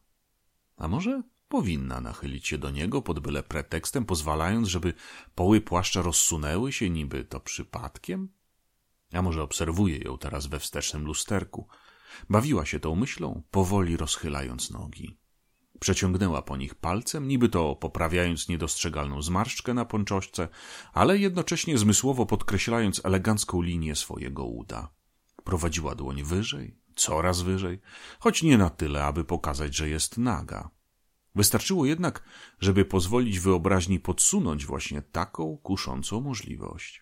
A 0.78 0.88
może 0.88 1.24
powinna 1.48 2.02
nachylić 2.02 2.48
się 2.48 2.58
do 2.58 2.72
niego 2.72 3.02
pod 3.02 3.20
byle 3.20 3.44
pretekstem, 3.44 4.06
pozwalając, 4.06 4.68
żeby 4.68 4.94
poły 5.36 5.62
płaszcza 5.62 6.02
rozsunęły 6.02 6.72
się 6.72 6.90
niby 6.90 7.26
to 7.26 7.40
przypadkiem? 7.40 8.30
A 9.14 9.22
może 9.22 9.44
obserwuje 9.44 9.98
ją 9.98 10.18
teraz 10.18 10.48
we 10.48 10.60
wstecznym 10.60 11.06
lusterku. 11.06 11.68
Bawiła 12.30 12.66
się 12.66 12.80
tą 12.80 12.96
myślą, 12.96 13.44
powoli 13.52 13.98
rozchylając 13.98 14.72
nogi. 14.72 15.18
Przeciągnęła 15.80 16.42
po 16.42 16.58
nich 16.58 16.76
palcem, 16.76 17.28
niby 17.28 17.50
to 17.50 17.76
poprawiając 17.76 18.50
niedostrzegalną 18.50 19.22
zmarszczkę 19.22 19.74
na 19.74 19.86
pończoszce, 19.86 20.48
ale 20.94 21.18
jednocześnie 21.18 21.78
zmysłowo 21.78 22.26
podkreślając 22.26 23.06
elegancką 23.06 23.62
linię 23.62 23.96
swojego 23.96 24.46
uda. 24.46 24.90
Prowadziła 25.44 25.96
dłoń 25.96 26.24
wyżej, 26.24 26.78
coraz 26.96 27.42
wyżej, 27.42 27.82
choć 28.20 28.44
nie 28.44 28.58
na 28.58 28.70
tyle, 28.70 29.06
aby 29.06 29.26
pokazać, 29.26 29.76
że 29.76 29.90
jest 29.90 30.18
naga. 30.18 30.70
Wystarczyło 31.36 31.86
jednak, 31.86 32.24
żeby 32.60 32.86
pozwolić 32.86 33.40
wyobraźni 33.40 34.00
podsunąć 34.00 34.66
właśnie 34.66 35.02
taką 35.02 35.58
kuszącą 35.58 36.22
możliwość. 36.22 37.01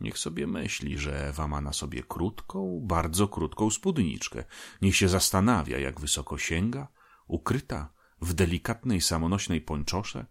Niech 0.00 0.18
sobie 0.18 0.46
myśli, 0.46 0.98
że 0.98 1.28
Ewa 1.28 1.48
ma 1.48 1.60
na 1.60 1.72
sobie 1.72 2.02
krótką, 2.02 2.80
bardzo 2.82 3.28
krótką 3.28 3.70
spódniczkę. 3.70 4.44
Niech 4.82 4.96
się 4.96 5.08
zastanawia, 5.08 5.78
jak 5.78 6.00
wysoko 6.00 6.38
sięga, 6.38 6.88
ukryta 7.26 7.92
w 8.20 8.34
delikatnej, 8.34 9.00
samonośnej 9.00 9.60
pończosze, 9.60 10.26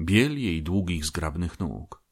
biel 0.00 0.40
jej 0.40 0.62
długich, 0.62 1.04
zgrabnych 1.04 1.60
nóg. 1.60 2.02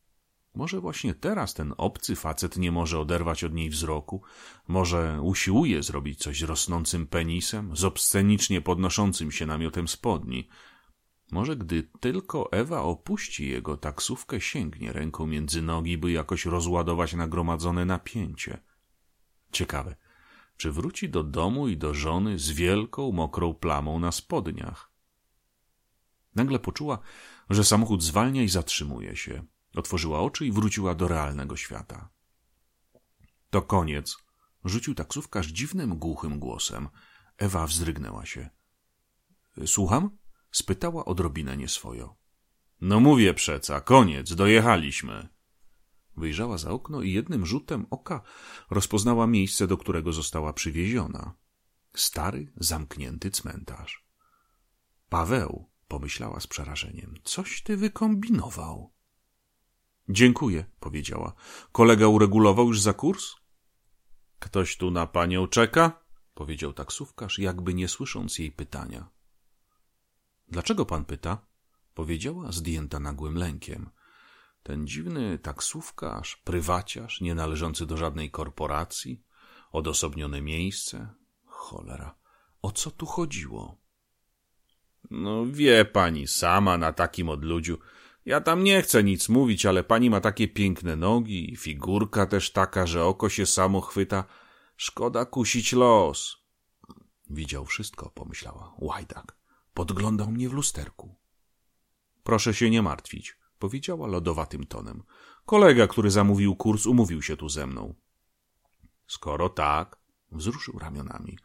Może 0.55 0.81
właśnie 0.81 1.15
teraz 1.15 1.55
ten 1.55 1.75
obcy 1.77 2.17
facet 2.17 2.57
nie 2.57 2.73
może 2.73 2.99
oderwać 2.99 3.45
od 3.45 3.55
niej 3.55 3.71
wzroku, 3.71 4.23
może 4.69 5.21
usiłuje 5.23 5.83
zrobić 5.83 6.19
coś 6.19 6.41
z 6.41 6.43
rosnącym 6.43 7.07
penisem, 7.07 7.77
z 7.77 7.85
obscenicznie 7.85 8.61
podnoszącym 8.61 9.33
się 9.33 9.47
namiotem 9.47 9.89
spodni. 9.89 10.49
Może 11.33 11.57
gdy 11.57 11.83
tylko 12.01 12.53
Ewa 12.53 12.83
opuści 12.83 13.49
jego 13.49 13.77
taksówkę, 13.77 14.41
sięgnie 14.41 14.93
ręką 14.93 15.27
między 15.27 15.63
nogi, 15.63 15.99
by 15.99 16.13
jakoś 16.13 16.45
rozładować 16.47 17.13
nagromadzone 17.13 17.85
napięcie. 17.85 18.59
Ciekawe, 19.53 19.97
czy 20.57 20.73
wróci 20.73 21.09
do 21.09 21.25
domu 21.25 21.69
i 21.69 21.77
do 21.77 21.95
żony 21.95 22.39
z 22.39 22.51
wielką, 22.51 23.13
mokrą 23.13 23.55
plamą 23.55 23.99
na 23.99 24.13
spodniach. 24.13 24.91
Nagle 26.35 26.59
poczuła, 26.59 26.99
że 27.51 27.65
samochód 27.65 28.03
zwalnia 28.03 28.43
i 28.43 28.49
zatrzymuje 28.49 29.17
się. 29.17 29.45
Otworzyła 29.75 30.21
oczy 30.21 30.47
i 30.47 30.53
wróciła 30.53 30.95
do 30.95 31.09
realnego 31.09 31.57
świata. 31.57 32.09
To 33.51 33.63
koniec, 33.63 34.17
rzucił 34.65 34.95
taksówkarz 34.95 35.47
dziwnym, 35.47 35.99
głuchym 35.99 36.39
głosem. 36.39 36.89
Ewa 37.39 37.67
wzdrygnęła 37.67 38.27
się. 38.27 38.51
Słucham? 39.67 40.20
Spytała 40.51 41.05
odrobinę 41.05 41.57
nieswojo. 41.57 42.17
No 42.81 43.01
mówię 43.01 43.35
przeca, 43.35 43.81
koniec, 43.81 44.35
dojechaliśmy. 44.35 45.29
Wyjrzała 46.17 46.59
za 46.59 46.71
okno 46.71 47.03
i 47.03 47.13
jednym 47.13 47.47
rzutem 47.47 47.87
oka 47.91 48.23
rozpoznała 48.71 49.27
miejsce, 49.27 49.67
do 49.67 49.77
którego 49.77 50.13
została 50.13 50.53
przywieziona. 50.53 51.35
Stary, 51.95 52.53
zamknięty 52.57 53.31
cmentarz. 53.31 54.05
Paweł, 55.09 55.71
pomyślała 55.89 56.41
z 56.41 56.47
przerażeniem, 56.47 57.15
coś 57.25 57.63
ty 57.63 57.77
wykombinował. 57.77 58.93
Dziękuję, 60.09 60.65
powiedziała. 60.81 61.33
Kolega 61.73 62.07
uregulował 62.07 62.67
już 62.67 62.81
za 62.81 62.93
kurs? 62.93 63.35
Ktoś 64.39 64.77
tu 64.77 64.91
na 64.91 65.07
panią 65.07 65.47
czeka? 65.47 66.05
powiedział 66.35 66.73
taksówkarz, 66.73 67.39
jakby 67.39 67.75
nie 67.75 67.89
słysząc 67.89 68.39
jej 68.39 68.53
pytania. 68.53 69.09
Dlaczego 70.51 70.87
pan 70.87 71.05
pyta? 71.05 71.47
powiedziała, 71.95 72.53
zdjęta 72.53 73.01
nagłym 73.01 73.35
lękiem. 73.35 73.91
Ten 74.63 74.87
dziwny 74.87 75.39
taksówkarz, 75.39 76.37
prywaciarz, 76.37 77.21
nie 77.21 77.35
należący 77.35 77.87
do 77.87 77.97
żadnej 77.97 78.31
korporacji, 78.31 79.25
odosobnione 79.73 80.43
miejsce. 80.43 81.15
Cholera, 81.47 82.15
o 82.63 82.73
co 82.73 82.91
tu 82.91 83.07
chodziło? 83.07 83.81
No 85.11 85.47
wie 85.47 85.85
pani 85.85 86.27
sama 86.27 86.79
na 86.79 86.93
takim 86.93 87.29
odludziu. 87.29 87.79
Ja 88.25 88.41
tam 88.41 88.65
nie 88.65 88.83
chcę 88.83 89.05
nic 89.05 89.29
mówić, 89.29 89.67
ale 89.67 89.85
pani 89.85 90.11
ma 90.11 90.21
takie 90.21 90.49
piękne 90.49 90.97
nogi 90.97 91.53
i 91.53 91.57
figurka 91.57 92.27
też 92.27 92.53
taka, 92.53 92.87
że 92.87 93.05
oko 93.05 93.29
się 93.29 93.47
samo 93.47 93.81
chwyta. 93.81 94.25
Szkoda 94.77 95.25
kusić 95.25 95.73
los. 95.73 96.37
Widział 97.31 97.67
wszystko, 97.67 98.11
pomyślała. 98.11 98.75
Łajdak. 98.79 99.40
Podglądał 99.75 100.31
mnie 100.31 100.49
w 100.49 100.53
lusterku. 100.53 101.15
Proszę 102.23 102.55
się 102.55 102.71
nie 102.71 102.83
martwić, 102.83 103.37
powiedziała 103.59 104.07
lodowatym 104.07 104.67
tonem. 104.67 105.03
Kolega, 105.47 105.87
który 105.87 106.11
zamówił 106.11 106.57
kurs, 106.57 106.87
umówił 106.87 107.23
się 107.23 107.37
tu 107.37 107.49
ze 107.49 107.67
mną. 107.67 107.95
Skoro 109.07 109.49
tak, 109.49 109.99
wzruszył 110.33 110.79
ramionami. 110.79 111.39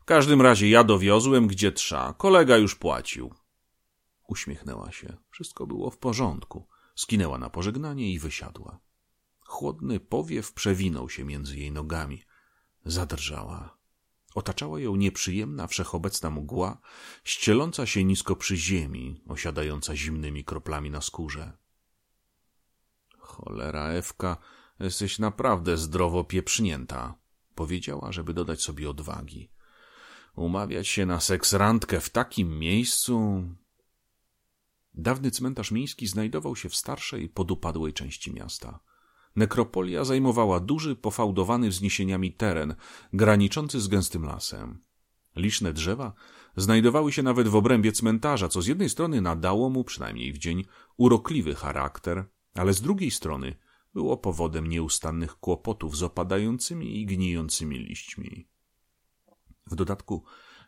W 0.00 0.04
każdym 0.04 0.42
razie 0.42 0.68
ja 0.68 0.84
dowiozłem, 0.84 1.46
gdzie 1.46 1.72
trza. 1.72 2.14
Kolega 2.18 2.56
już 2.56 2.74
płacił. 2.74 3.34
Uśmiechnęła 4.28 4.92
się. 4.92 5.16
Wszystko 5.30 5.66
było 5.66 5.90
w 5.90 5.98
porządku. 5.98 6.66
Skinęła 6.94 7.38
na 7.38 7.50
pożegnanie 7.50 8.12
i 8.12 8.18
wysiadła. 8.18 8.80
Chłodny 9.40 10.00
powiew 10.00 10.52
przewinął 10.52 11.10
się 11.10 11.24
między 11.24 11.58
jej 11.58 11.72
nogami. 11.72 12.22
Zadrżała. 12.84 13.73
Otaczała 14.34 14.80
ją 14.80 14.96
nieprzyjemna, 14.96 15.66
wszechobecna 15.66 16.30
mgła, 16.30 16.78
ścieląca 17.24 17.86
się 17.86 18.04
nisko 18.04 18.36
przy 18.36 18.56
ziemi, 18.56 19.22
osiadająca 19.28 19.96
zimnymi 19.96 20.44
kroplami 20.44 20.90
na 20.90 21.00
skórze. 21.00 21.52
Cholera, 23.18 23.88
Ewka, 23.88 24.36
jesteś 24.80 25.18
naprawdę 25.18 25.76
zdrowo 25.76 26.24
pieprznięta, 26.24 27.14
powiedziała, 27.54 28.12
żeby 28.12 28.34
dodać 28.34 28.62
sobie 28.62 28.90
odwagi. 28.90 29.50
Umawiać 30.36 30.88
się 30.88 31.06
na 31.06 31.20
seksrandkę 31.20 32.00
w 32.00 32.10
takim 32.10 32.58
miejscu... 32.58 33.44
Dawny 34.94 35.30
cmentarz 35.30 35.70
miejski 35.70 36.06
znajdował 36.06 36.56
się 36.56 36.68
w 36.68 36.76
starszej, 36.76 37.28
podupadłej 37.28 37.92
części 37.92 38.32
miasta. 38.32 38.80
Nekropolia 39.36 40.04
zajmowała 40.04 40.60
duży, 40.60 40.96
pofałdowany 40.96 41.68
wzniesieniami 41.68 42.32
teren, 42.32 42.74
graniczący 43.12 43.80
z 43.80 43.88
gęstym 43.88 44.24
lasem. 44.24 44.82
Liczne 45.36 45.72
drzewa 45.72 46.12
znajdowały 46.56 47.12
się 47.12 47.22
nawet 47.22 47.48
w 47.48 47.56
obrębie 47.56 47.92
cmentarza, 47.92 48.48
co 48.48 48.62
z 48.62 48.66
jednej 48.66 48.88
strony 48.88 49.20
nadało 49.20 49.70
mu, 49.70 49.84
przynajmniej 49.84 50.32
w 50.32 50.38
dzień, 50.38 50.64
urokliwy 50.96 51.54
charakter, 51.54 52.24
ale 52.54 52.72
z 52.72 52.80
drugiej 52.80 53.10
strony 53.10 53.56
było 53.94 54.16
powodem 54.16 54.66
nieustannych 54.66 55.34
kłopotów 55.34 55.96
z 55.96 56.02
opadającymi 56.02 57.00
i 57.00 57.06
gnijącymi 57.06 57.78
liśćmi. 57.78 58.48
W 59.66 59.74
dodatku 59.74 60.24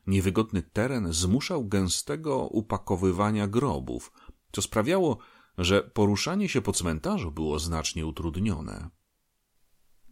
niewygodny 0.07 0.63
teren 0.63 1.13
zmuszał 1.13 1.69
gęstego 1.69 2.47
upakowywania 2.47 3.47
grobów, 3.47 4.13
co 4.53 4.63
sprawiało, 4.63 5.19
że 5.59 5.83
poruszanie 5.83 6.49
się 6.49 6.62
po 6.62 6.73
cmentarzu 6.73 7.33
było 7.33 7.59
znacznie 7.59 8.07
utrudnione. 8.07 8.90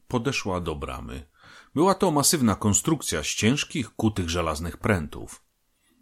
Podeszła 0.09 0.61
do 0.61 0.75
bramy. 0.75 1.27
Była 1.75 1.95
to 1.95 2.11
masywna 2.11 2.55
konstrukcja 2.55 3.23
z 3.23 3.27
ciężkich, 3.27 3.91
kutych 3.91 4.31
żelaznych 4.31 4.77
prętów. 4.77 5.45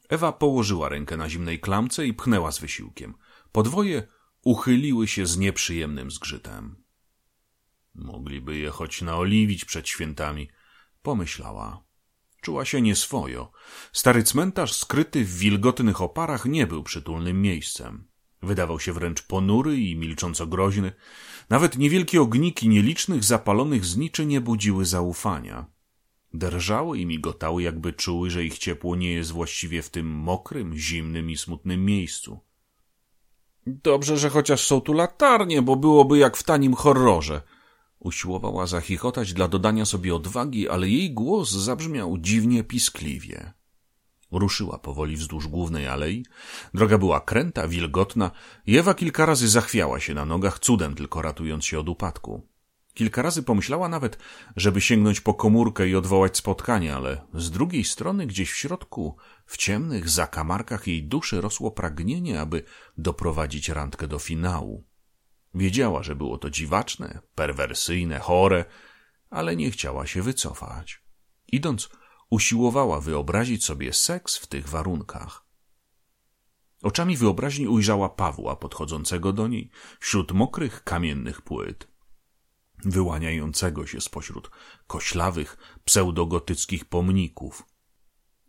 Ewa 0.09 0.33
położyła 0.33 0.89
rękę 0.89 1.17
na 1.17 1.29
zimnej 1.29 1.61
klamce 1.61 2.07
i 2.07 2.15
pchnęła 2.15 2.53
z 2.53 2.59
wysiłkiem. 2.59 3.15
Podwoje 3.53 4.09
uchyliły 4.45 5.09
się 5.09 5.27
z 5.27 5.39
nieprzyjemnym 5.39 6.11
zgrzytem. 6.11 6.85
Mogliby 7.95 8.59
je 8.59 8.71
choć 8.71 9.03
naoliwić 9.03 9.65
przed 9.65 9.89
świętami, 9.89 10.49
pomyślała. 11.03 11.85
Czuła 12.43 12.65
się 12.65 12.83
nieswojo. 12.83 13.53
Stary 13.93 14.23
cmentarz 14.23 14.73
skryty 14.73 15.25
w 15.25 15.37
wilgotnych 15.39 16.01
oparach 16.01 16.45
nie 16.45 16.67
był 16.67 16.83
przytulnym 16.83 17.43
miejscem. 17.43 18.09
Wydawał 18.43 18.81
się 18.81 18.93
wręcz 18.93 19.23
ponury 19.23 19.81
i 19.81 19.97
milcząco 19.97 20.47
groźny. 20.47 20.93
Nawet 21.51 21.79
niewielkie 21.79 22.23
ogniki 22.23 22.69
nielicznych 22.69 23.25
zapalonych 23.25 23.85
zniczy 23.85 24.27
nie 24.27 24.41
budziły 24.41 24.85
zaufania. 24.85 25.67
Drżały 26.35 26.99
i 26.99 27.07
migotały, 27.07 27.63
jakby 27.63 27.93
czuły, 27.93 28.31
że 28.31 28.45
ich 28.45 28.59
ciepło 28.59 28.97
nie 28.97 29.13
jest 29.13 29.31
właściwie 29.31 29.83
w 29.83 29.91
tym 29.91 30.07
mokrym, 30.07 30.77
zimnym 30.77 31.31
i 31.31 31.37
smutnym 31.37 31.85
miejscu. 31.85 32.41
Dobrze, 33.67 34.19
że 34.19 34.31
chociaż 34.31 34.67
są 34.67 34.81
tu 34.81 34.93
latarnie, 34.93 35.63
bo 35.63 35.77
byłoby 35.77 36.19
jak 36.19 36.37
w 36.37 36.43
tanim 36.43 36.75
horrorze. 36.75 37.43
Usiłowała 37.99 38.67
zachichotać 38.67 39.33
dla 39.33 39.49
dodania 39.49 39.85
sobie 39.85 40.15
odwagi, 40.15 40.69
ale 40.69 40.89
jej 40.89 41.15
głos 41.15 41.51
zabrzmiał 41.51 42.19
dziwnie 42.19 42.65
piskliwie. 42.65 43.53
Ruszyła 44.33 44.79
powoli 44.79 45.17
wzdłuż 45.17 45.49
głównej 45.49 45.89
alei. 45.89 46.27
Droga 46.75 46.99
była 46.99 47.21
kręta, 47.21 47.69
wilgotna 47.69 48.31
i 48.67 48.79
Ewa 48.79 48.95
kilka 48.95 49.27
razy 49.27 49.49
zachwiała 49.49 50.01
się 50.01 50.15
na 50.15 50.25
nogach, 50.25 50.59
cudem 50.59 50.95
tylko 50.95 51.23
ratując 51.23 51.65
się 51.65 51.79
od 51.79 51.89
upadku. 51.89 52.49
Kilka 52.95 53.23
razy 53.23 53.43
pomyślała 53.43 53.89
nawet, 53.89 54.19
żeby 54.57 54.81
sięgnąć 54.81 55.21
po 55.21 55.35
komórkę 55.35 55.89
i 55.89 55.97
odwołać 55.97 56.37
spotkanie, 56.37 56.95
ale 56.95 57.27
z 57.35 57.51
drugiej 57.51 57.85
strony 57.85 58.27
gdzieś 58.27 58.53
w 58.53 58.57
środku, 58.57 59.17
w 59.47 59.57
ciemnych 59.57 60.09
zakamarkach 60.09 60.87
jej 60.87 61.05
duszy 61.05 61.41
rosło 61.41 61.71
pragnienie, 61.71 62.41
aby 62.41 62.63
doprowadzić 62.99 63.69
randkę 63.69 64.09
do 64.09 64.19
finału. 64.19 64.85
Wiedziała, 65.55 66.03
że 66.03 66.17
było 66.17 66.39
to 66.39 66.51
dziwaczne, 66.51 67.21
perwersyjne, 67.35 68.19
chore, 68.19 68.65
ale 69.31 69.57
nie 69.57 69.71
chciała 69.71 70.07
się 70.07 70.23
wycofać. 70.23 71.03
Idąc, 71.49 71.89
usiłowała 72.33 73.01
wyobrazić 73.01 73.65
sobie 73.65 73.93
seks 73.93 74.37
w 74.37 74.47
tych 74.47 74.69
warunkach. 74.69 75.47
Oczami 76.83 77.17
wyobraźni 77.17 77.69
ujrzała 77.69 78.09
Pawła 78.09 78.57
podchodzącego 78.57 79.33
do 79.33 79.49
niej 79.49 79.71
wśród 80.01 80.33
mokrych 80.33 80.85
kamiennych 80.85 81.43
płyt, 81.43 81.89
wyłaniającego 82.85 83.87
się 83.87 84.01
spośród 84.01 84.51
koślawych, 84.87 85.57
pseudogotyckich 85.85 86.85
pomników. 86.85 87.63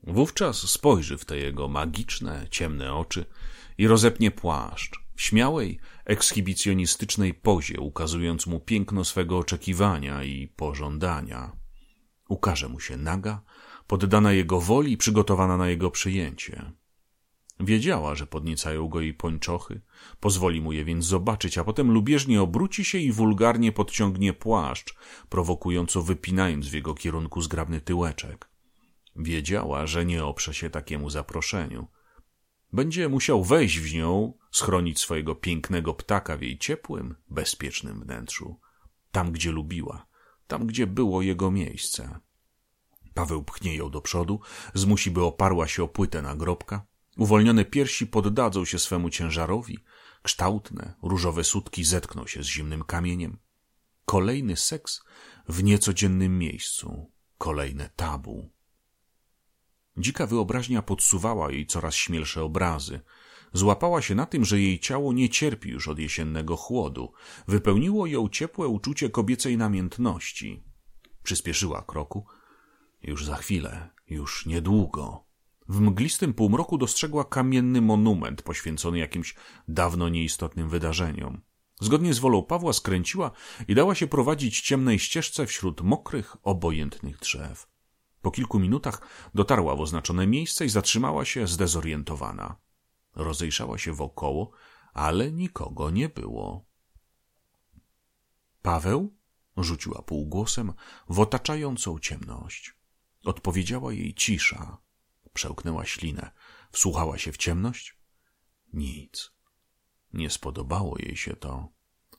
Wówczas 0.03 0.57
spojrzy 0.57 1.17
w 1.17 1.25
te 1.25 1.37
jego 1.37 1.67
magiczne, 1.67 2.47
ciemne 2.49 2.93
oczy 2.93 3.25
i 3.77 3.87
rozepnie 3.87 4.31
płaszcz 4.31 4.99
w 5.15 5.21
śmiałej, 5.21 5.79
ekshibicjonistycznej 6.05 7.33
pozie, 7.33 7.79
ukazując 7.79 8.47
mu 8.47 8.59
piękno 8.59 9.03
swego 9.03 9.37
oczekiwania 9.37 10.23
i 10.23 10.47
pożądania. 10.47 11.51
Ukaże 12.29 12.69
mu 12.69 12.79
się 12.79 12.97
naga, 12.97 13.41
poddana 13.87 14.33
jego 14.33 14.61
woli 14.61 14.91
i 14.91 14.97
przygotowana 14.97 15.57
na 15.57 15.67
jego 15.67 15.91
przyjęcie. 15.91 16.71
Wiedziała, 17.59 18.15
że 18.15 18.27
podniecają 18.27 18.87
go 18.87 19.01
jej 19.01 19.13
pończochy, 19.13 19.81
pozwoli 20.19 20.61
mu 20.61 20.71
je 20.71 20.85
więc 20.85 21.05
zobaczyć, 21.05 21.57
a 21.57 21.63
potem 21.63 21.91
lubieżnie 21.91 22.41
obróci 22.41 22.85
się 22.85 22.97
i 22.97 23.11
wulgarnie 23.11 23.71
podciągnie 23.71 24.33
płaszcz, 24.33 24.95
prowokująco 25.29 26.01
wypinając 26.01 26.67
w 26.67 26.73
jego 26.73 26.93
kierunku 26.93 27.41
zgrabny 27.41 27.81
tyłeczek. 27.81 28.49
Wiedziała, 29.15 29.87
że 29.87 30.05
nie 30.05 30.25
oprze 30.25 30.53
się 30.53 30.69
takiemu 30.69 31.09
zaproszeniu. 31.09 31.87
Będzie 32.73 33.09
musiał 33.09 33.43
wejść 33.43 33.79
w 33.79 33.93
nią, 33.93 34.33
schronić 34.51 34.99
swojego 34.99 35.35
pięknego 35.35 35.93
ptaka 35.93 36.37
w 36.37 36.41
jej 36.41 36.57
ciepłym, 36.57 37.15
bezpiecznym 37.29 38.01
wnętrzu. 38.01 38.59
Tam, 39.11 39.31
gdzie 39.31 39.51
lubiła, 39.51 40.05
tam, 40.47 40.67
gdzie 40.67 40.87
było 40.87 41.21
jego 41.21 41.51
miejsce. 41.51 42.19
Paweł 43.13 43.43
pchnie 43.43 43.75
ją 43.75 43.89
do 43.89 44.01
przodu, 44.01 44.39
zmusi, 44.73 45.11
by 45.11 45.23
oparła 45.23 45.67
się 45.67 45.83
o 45.83 45.87
płytę 45.87 46.21
nagrobka, 46.21 46.85
Uwolnione 47.17 47.65
piersi 47.65 48.07
poddadzą 48.07 48.65
się 48.65 48.79
swemu 48.79 49.09
ciężarowi, 49.09 49.79
kształtne, 50.23 50.93
różowe 51.01 51.43
sutki 51.43 51.83
zetkną 51.83 52.27
się 52.27 52.43
z 52.43 52.45
zimnym 52.45 52.83
kamieniem. 52.83 53.37
Kolejny 54.05 54.57
seks 54.57 55.03
w 55.47 55.63
niecodziennym 55.63 56.39
miejscu, 56.39 57.11
kolejne 57.37 57.89
tabu. 57.95 58.49
Dzika 59.97 60.27
wyobraźnia 60.27 60.81
podsuwała 60.81 61.51
jej 61.51 61.65
coraz 61.65 61.95
śmielsze 61.95 62.43
obrazy. 62.43 62.99
Złapała 63.53 64.01
się 64.01 64.15
na 64.15 64.25
tym, 64.25 64.45
że 64.45 64.59
jej 64.59 64.79
ciało 64.79 65.13
nie 65.13 65.29
cierpi 65.29 65.69
już 65.69 65.87
od 65.87 65.99
jesiennego 65.99 66.55
chłodu. 66.55 67.13
Wypełniło 67.47 68.07
ją 68.07 68.29
ciepłe 68.29 68.67
uczucie 68.67 69.09
kobiecej 69.09 69.57
namiętności. 69.57 70.63
Przyspieszyła 71.23 71.81
kroku. 71.81 72.25
Już 73.03 73.25
za 73.25 73.35
chwilę, 73.35 73.89
już 74.09 74.45
niedługo. 74.45 75.25
W 75.67 75.79
mglistym 75.79 76.33
półmroku 76.33 76.77
dostrzegła 76.77 77.25
kamienny 77.25 77.81
monument 77.81 78.41
poświęcony 78.41 78.97
jakimś 78.97 79.35
dawno 79.67 80.09
nieistotnym 80.09 80.69
wydarzeniom. 80.69 81.41
Zgodnie 81.81 82.13
z 82.13 82.19
wolą 82.19 82.43
Pawła 82.43 82.73
skręciła 82.73 83.31
i 83.67 83.75
dała 83.75 83.95
się 83.95 84.07
prowadzić 84.07 84.61
ciemnej 84.61 84.99
ścieżce 84.99 85.45
wśród 85.45 85.81
mokrych, 85.81 86.37
obojętnych 86.43 87.17
drzew. 87.17 87.67
Po 88.21 88.31
kilku 88.31 88.59
minutach 88.59 89.01
dotarła 89.33 89.75
w 89.75 89.81
oznaczone 89.81 90.27
miejsce 90.27 90.65
i 90.65 90.69
zatrzymała 90.69 91.25
się 91.25 91.47
zdezorientowana. 91.47 92.55
Rozejrzała 93.15 93.77
się 93.77 93.93
wokoło, 93.93 94.51
ale 94.93 95.31
nikogo 95.31 95.89
nie 95.89 96.09
było. 96.09 96.65
Paweł? 98.61 99.15
rzuciła 99.57 100.01
półgłosem 100.01 100.73
w 101.09 101.19
otaczającą 101.19 101.99
ciemność. 101.99 102.82
Odpowiedziała 103.23 103.93
jej 103.93 104.13
cisza, 104.13 104.77
Przełknęła 105.33 105.85
ślinę. 105.85 106.31
Wsłuchała 106.71 107.17
się 107.17 107.31
w 107.31 107.37
ciemność? 107.37 107.97
Nic. 108.73 109.31
Nie 110.13 110.29
spodobało 110.29 110.97
jej 110.99 111.17
się 111.17 111.35
to. 111.35 111.69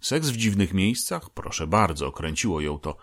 Seks 0.01 0.29
w 0.29 0.37
dziwnych 0.37 0.75
miejscach? 0.75 1.31
Proszę 1.31 1.67
bardzo, 1.67 2.13
kręciło 2.13 2.61
ją 2.61 2.79
to, 2.79 2.97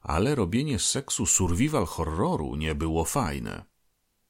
ale 0.00 0.34
robienie 0.34 0.78
z 0.78 0.90
seksu 0.90 1.26
survival 1.26 1.86
horroru 1.86 2.56
nie 2.56 2.74
było 2.74 3.04
fajne. 3.04 3.64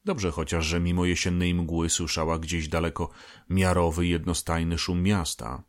Dobrze 0.05 0.31
chociaż, 0.31 0.67
że 0.67 0.81
mimo 0.81 1.05
jesiennej 1.05 1.55
mgły 1.55 1.91
słyszała 1.91 2.39
gdzieś 2.39 2.69
daleko 2.69 3.11
miarowy, 3.49 4.07
jednostajny 4.07 4.79
szum 4.79 5.03
miasta. 5.03 5.63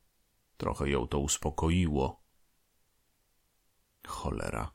Trochę 0.58 0.90
ją 0.90 1.08
to 1.08 1.20
uspokoiło. 1.20 2.24
Cholera, 4.08 4.72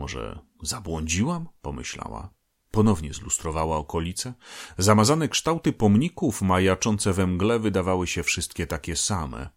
może 0.00 0.38
zabłądziłam? 0.62 1.48
pomyślała. 1.62 2.30
Ponownie 2.70 3.14
zlustrowała 3.14 3.76
okolice. 3.76 4.34
Zamazane 4.78 5.28
kształty 5.28 5.72
pomników 5.72 6.42
majaczące 6.42 7.12
we 7.12 7.26
mgle 7.26 7.58
wydawały 7.58 8.06
się 8.06 8.22
wszystkie 8.22 8.66
takie 8.66 8.96
same. 8.96 9.50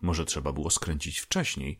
Może 0.00 0.24
trzeba 0.24 0.52
było 0.52 0.70
skręcić 0.70 1.18
wcześniej. 1.18 1.78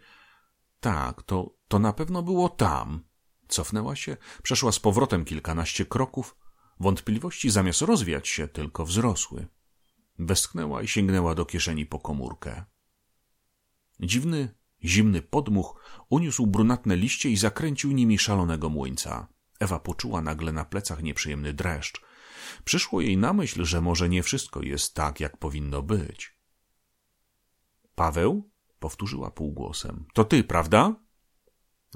Tak, 0.80 1.22
to, 1.22 1.56
to 1.68 1.78
na 1.78 1.92
pewno 1.92 2.22
było 2.22 2.48
tam. 2.48 3.04
Cofnęła 3.48 3.96
się, 3.96 4.16
przeszła 4.42 4.72
z 4.72 4.78
powrotem 4.78 5.24
kilkanaście 5.24 5.86
kroków. 5.86 6.36
Wątpliwości 6.80 7.50
zamiast 7.50 7.82
rozwiać 7.82 8.28
się, 8.28 8.48
tylko 8.48 8.84
wzrosły. 8.84 9.46
Westchnęła 10.18 10.82
i 10.82 10.88
sięgnęła 10.88 11.34
do 11.34 11.44
kieszeni 11.44 11.86
po 11.86 11.98
komórkę. 11.98 12.64
Dziwny, 14.00 14.54
zimny 14.84 15.22
podmuch 15.22 15.80
uniósł 16.10 16.46
brunatne 16.46 16.96
liście 16.96 17.30
i 17.30 17.36
zakręcił 17.36 17.92
nimi 17.92 18.18
szalonego 18.18 18.68
młyńca. 18.68 19.28
Ewa 19.60 19.78
poczuła 19.78 20.22
nagle 20.22 20.52
na 20.52 20.64
plecach 20.64 21.02
nieprzyjemny 21.02 21.52
dreszcz. 21.52 22.02
Przyszło 22.64 23.00
jej 23.00 23.16
na 23.16 23.32
myśl, 23.32 23.64
że 23.64 23.80
może 23.80 24.08
nie 24.08 24.22
wszystko 24.22 24.62
jest 24.62 24.94
tak, 24.94 25.20
jak 25.20 25.36
powinno 25.36 25.82
być. 25.82 26.38
Paweł? 27.94 28.50
powtórzyła 28.78 29.30
półgłosem. 29.30 30.06
To 30.14 30.24
ty, 30.24 30.44
prawda? 30.44 30.94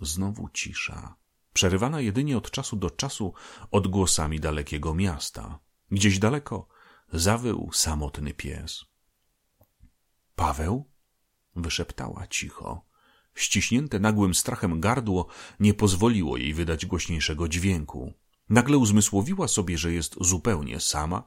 Znowu 0.02 0.48
cisza, 0.48 1.16
przerywana 1.52 2.00
jedynie 2.00 2.38
od 2.38 2.50
czasu 2.50 2.76
do 2.76 2.90
czasu 2.90 3.34
odgłosami 3.70 4.40
dalekiego 4.40 4.94
miasta. 4.94 5.58
Gdzieś 5.90 6.18
daleko 6.18 6.68
zawył 7.12 7.70
samotny 7.72 8.34
pies. 8.34 8.84
Paweł? 10.34 10.90
Wyszeptała 11.62 12.26
cicho. 12.26 12.84
Ściśnięte 13.34 13.98
nagłym 13.98 14.34
strachem 14.34 14.80
gardło 14.80 15.26
nie 15.60 15.74
pozwoliło 15.74 16.36
jej 16.36 16.54
wydać 16.54 16.86
głośniejszego 16.86 17.48
dźwięku. 17.48 18.12
Nagle 18.50 18.78
uzmysłowiła 18.78 19.48
sobie, 19.48 19.78
że 19.78 19.92
jest 19.92 20.16
zupełnie 20.20 20.80
sama 20.80 21.22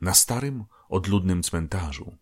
na 0.00 0.14
starym, 0.14 0.64
odludnym 0.88 1.42
cmentarzu, 1.42 2.16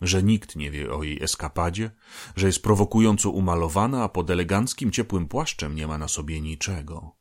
że 0.00 0.22
nikt 0.22 0.56
nie 0.56 0.70
wie 0.70 0.94
o 0.94 1.02
jej 1.02 1.22
eskapadzie, 1.22 1.90
że 2.36 2.46
jest 2.46 2.62
prowokująco 2.62 3.30
umalowana, 3.30 4.02
a 4.02 4.08
pod 4.08 4.30
eleganckim, 4.30 4.90
ciepłym 4.90 5.28
płaszczem 5.28 5.74
nie 5.74 5.86
ma 5.86 5.98
na 5.98 6.08
sobie 6.08 6.40
niczego. 6.40 7.16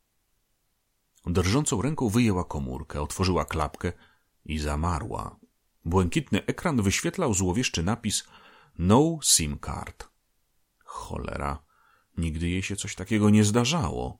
Drżącą 1.26 1.82
ręką 1.82 2.10
wyjęła 2.10 2.44
komórkę, 2.44 3.02
otworzyła 3.02 3.46
klapkę 3.46 3.94
i 4.46 4.60
zamarła. 4.60 5.40
Błękitny 5.86 6.46
ekran 6.46 6.82
wyświetlał 6.82 7.34
złowieszczy 7.34 7.84
napis 7.84 8.24
No 8.78 9.20
SIM 9.24 9.60
card. 9.66 10.10
Cholera, 10.84 11.64
nigdy 12.18 12.50
jej 12.50 12.64
się 12.64 12.76
coś 12.76 12.96
takiego 12.96 13.30
nie 13.30 13.44
zdarzało. 13.44 14.20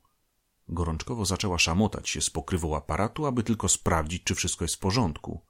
Gorączkowo 0.68 1.24
zaczęła 1.24 1.58
szamotać 1.58 2.08
się 2.08 2.20
z 2.20 2.30
pokrywą 2.30 2.76
aparatu, 2.76 3.26
aby 3.26 3.42
tylko 3.42 3.68
sprawdzić, 3.68 4.24
czy 4.24 4.34
wszystko 4.34 4.64
jest 4.64 4.74
w 4.74 4.78
porządku. 4.78 5.40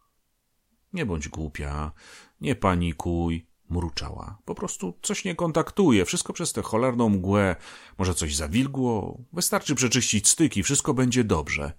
Nie 0.92 1.06
bądź 1.06 1.28
głupia, 1.28 1.92
nie 2.40 2.54
panikuj, 2.54 3.46
mruczała. 3.68 4.38
Po 4.44 4.54
prostu 4.54 4.98
coś 5.02 5.24
nie 5.24 5.34
kontaktuje, 5.34 6.04
wszystko 6.04 6.32
przez 6.32 6.52
tę 6.52 6.62
cholerną 6.62 7.08
mgłę. 7.08 7.56
Może 7.98 8.14
coś 8.14 8.36
zawilgło, 8.36 9.18
wystarczy 9.32 9.74
przeczyścić 9.74 10.28
styki, 10.28 10.62
wszystko 10.62 10.94
będzie 10.94 11.24
dobrze. 11.24 11.72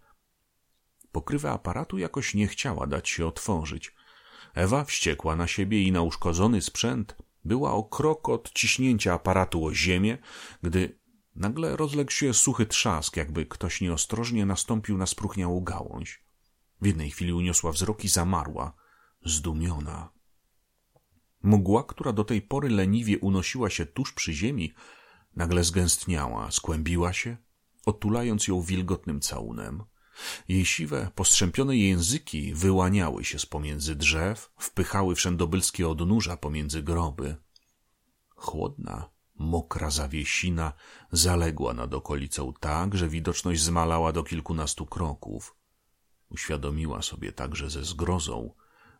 Pokrywa 1.12 1.52
aparatu 1.52 1.98
jakoś 1.98 2.34
nie 2.34 2.48
chciała 2.48 2.88
dać 2.88 3.10
się 3.10 3.28
otworzyć. 3.28 3.96
Ewa 4.56 4.84
wściekła 4.84 5.36
na 5.36 5.48
siebie 5.48 5.84
i 5.84 5.92
na 5.92 6.02
uszkodzony 6.02 6.62
sprzęt 6.62 7.16
była 7.46 7.74
o 7.74 7.84
krok 7.84 8.30
od 8.30 8.52
ciśnięcia 8.52 9.14
aparatu 9.14 9.66
o 9.66 9.74
ziemię, 9.74 10.18
gdy 10.64 11.00
nagle 11.36 11.76
rozległ 11.76 12.12
się 12.12 12.34
suchy 12.34 12.66
trzask, 12.66 13.18
jakby 13.18 13.46
ktoś 13.46 13.82
nieostrożnie 13.82 14.46
nastąpił 14.46 14.98
na 14.98 15.06
spróchniałą 15.06 15.62
gałąź. 15.62 16.26
W 16.82 16.86
jednej 16.86 17.12
chwili 17.12 17.34
uniosła 17.34 17.72
wzrok 17.72 18.04
i 18.04 18.08
zamarła, 18.08 18.74
zdumiona. 19.26 20.10
Mgła, 21.44 21.84
która 21.84 22.14
do 22.14 22.24
tej 22.24 22.42
pory 22.42 22.70
leniwie 22.70 23.20
unosiła 23.20 23.70
się 23.70 23.86
tuż 23.86 24.14
przy 24.14 24.34
ziemi, 24.34 24.74
nagle 25.36 25.64
zgęstniała, 25.64 26.52
skłębiła 26.52 27.14
się, 27.14 27.38
otulając 27.86 28.48
ją 28.48 28.62
wilgotnym 28.62 29.22
całunem. 29.22 29.84
Jej 30.48 30.66
siwe, 30.66 31.12
postrzępione 31.16 31.78
języki 31.78 32.54
wyłaniały 32.54 33.26
się 33.26 33.40
z 33.40 33.46
pomiędzy 33.46 33.96
drzew, 33.96 34.52
wpychały 34.58 35.16
wszędobylskie 35.16 35.90
odnóża 35.90 36.38
pomiędzy 36.38 36.84
groby. 36.84 37.36
Chłodna, 38.30 39.10
mokra 39.36 39.90
zawiesina 39.90 40.74
zaległa 41.12 41.74
nad 41.74 41.94
okolicą 41.94 42.54
tak, 42.60 42.96
że 42.96 43.10
widoczność 43.10 43.62
zmalała 43.62 44.12
do 44.12 44.24
kilkunastu 44.24 44.86
kroków. 44.86 45.56
Uświadomiła 46.30 47.02
sobie 47.02 47.32
także 47.32 47.70
ze 47.70 47.84
zgrozą, 47.84 48.54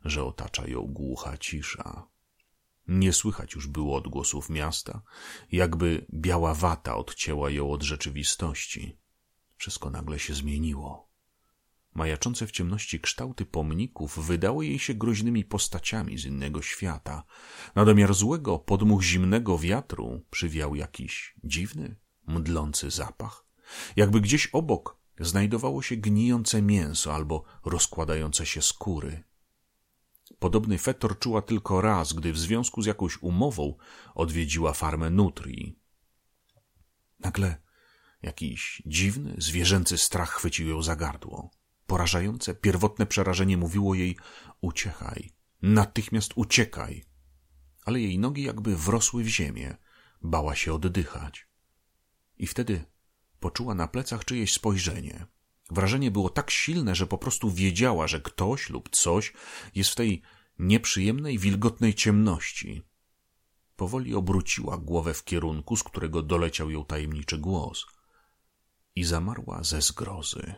że 0.06 0.24
otacza 0.24 0.68
ją 0.68 0.82
głucha 0.82 1.38
cisza. 1.38 2.08
Nie 2.88 3.14
słychać 3.14 3.54
już 3.54 3.68
było 3.68 3.98
odgłosów 3.98 4.50
miasta, 4.50 5.02
jakby 5.52 6.06
biała 6.14 6.54
wata 6.54 6.96
odcięła 6.96 7.50
ją 7.50 7.72
od 7.72 7.84
rzeczywistości. 7.84 8.98
Wszystko 9.66 9.90
nagle 9.90 10.20
się 10.20 10.34
zmieniło. 10.34 11.10
Majaczące 11.94 12.48
w 12.48 12.52
ciemności 12.52 13.00
kształty 13.00 13.46
pomników 13.46 14.26
wydały 14.26 14.66
jej 14.66 14.80
się 14.80 14.94
groźnymi 14.94 15.46
postaciami 15.46 16.18
z 16.18 16.26
innego 16.26 16.62
świata. 16.62 17.24
Na 17.76 17.86
domiar 17.86 18.14
złego 18.14 18.60
podmuch 18.60 19.04
zimnego 19.04 19.58
wiatru 19.58 20.26
przywiał 20.32 20.76
jakiś 20.76 21.36
dziwny, 21.44 21.96
mdlący 22.28 22.92
zapach. 22.92 23.46
Jakby 23.96 24.22
gdzieś 24.22 24.48
obok 24.48 24.98
znajdowało 25.20 25.82
się 25.82 25.96
gnijące 25.96 26.62
mięso 26.62 27.16
albo 27.16 27.44
rozkładające 27.64 28.46
się 28.46 28.62
skóry. 28.62 29.24
Podobny 30.40 30.78
fetor 30.78 31.20
czuła 31.20 31.42
tylko 31.42 31.82
raz, 31.82 32.14
gdy 32.14 32.34
w 32.34 32.38
związku 32.38 32.82
z 32.82 32.86
jakąś 32.86 33.22
umową 33.22 33.76
odwiedziła 34.16 34.74
farmę 34.74 35.10
nutrii. 35.10 35.80
Nagle 37.20 37.65
jakiś 38.26 38.82
dziwny, 38.86 39.36
zwierzęcy 39.38 39.98
strach 39.98 40.32
chwycił 40.32 40.68
ją 40.68 40.82
za 40.82 40.96
gardło. 40.96 41.52
Porażające, 41.88 42.56
pierwotne 42.56 43.06
przerażenie 43.06 43.58
mówiło 43.58 43.96
jej 43.96 44.18
uciekaj, 44.62 45.30
natychmiast 45.62 46.32
uciekaj. 46.36 47.04
Ale 47.86 48.00
jej 48.00 48.20
nogi 48.20 48.44
jakby 48.44 48.78
wrosły 48.78 49.24
w 49.24 49.28
ziemię, 49.28 49.78
bała 50.22 50.56
się 50.56 50.74
oddychać. 50.74 51.48
I 52.38 52.48
wtedy 52.48 52.86
poczuła 53.40 53.76
na 53.76 53.88
plecach 53.88 54.26
czyjeś 54.26 54.54
spojrzenie. 54.54 55.26
Wrażenie 55.72 56.12
było 56.12 56.30
tak 56.30 56.52
silne, 56.52 56.96
że 56.96 57.08
po 57.08 57.18
prostu 57.18 57.52
wiedziała, 57.52 58.08
że 58.08 58.22
ktoś 58.22 58.70
lub 58.70 58.90
coś 58.90 59.34
jest 59.76 59.90
w 59.90 59.96
tej 59.96 60.22
nieprzyjemnej, 60.60 61.40
wilgotnej 61.40 61.94
ciemności. 61.94 62.82
Powoli 63.76 64.16
obróciła 64.16 64.78
głowę 64.78 65.14
w 65.14 65.24
kierunku, 65.24 65.76
z 65.76 65.84
którego 65.84 66.22
doleciał 66.22 66.72
ją 66.72 66.86
tajemniczy 66.86 67.38
głos 67.38 67.95
i 68.96 69.04
zamarła 69.04 69.64
ze 69.64 69.82
zgrozy. 69.82 70.56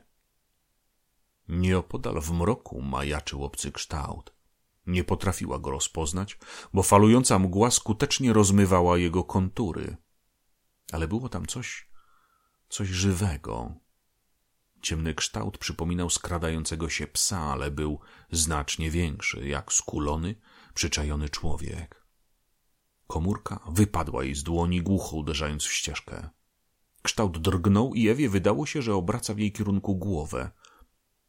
Nieopodal 1.47 2.21
w 2.21 2.31
mroku 2.31 2.81
majaczył 2.81 3.43
obcy 3.43 3.71
kształt. 3.71 4.33
Nie 4.87 5.03
potrafiła 5.03 5.59
go 5.59 5.71
rozpoznać, 5.71 6.39
bo 6.73 6.83
falująca 6.83 7.39
mgła 7.39 7.71
skutecznie 7.71 8.33
rozmywała 8.33 8.97
jego 8.97 9.23
kontury. 9.23 9.97
Ale 10.91 11.07
było 11.07 11.29
tam 11.29 11.45
coś, 11.45 11.89
coś 12.69 12.87
żywego, 12.87 13.75
Ciemny 14.81 15.13
kształt 15.13 15.57
przypominał 15.57 16.09
skradającego 16.09 16.89
się 16.89 17.07
psa, 17.07 17.39
ale 17.39 17.71
był 17.71 17.99
znacznie 18.31 18.91
większy, 18.91 19.47
jak 19.47 19.73
skulony, 19.73 20.35
przyczajony 20.73 21.29
człowiek. 21.29 22.05
Komórka 23.07 23.59
wypadła 23.69 24.23
jej 24.23 24.35
z 24.35 24.43
dłoni, 24.43 24.81
głucho 24.81 25.15
uderzając 25.15 25.63
w 25.63 25.73
ścieżkę. 25.73 26.29
Kształt 27.07 27.37
drgnął 27.37 27.93
i 27.93 28.07
Ewie 28.07 28.29
wydało 28.29 28.65
się, 28.65 28.81
że 28.81 28.95
obraca 28.95 29.33
w 29.33 29.39
jej 29.39 29.51
kierunku 29.51 29.95
głowę. 29.95 30.51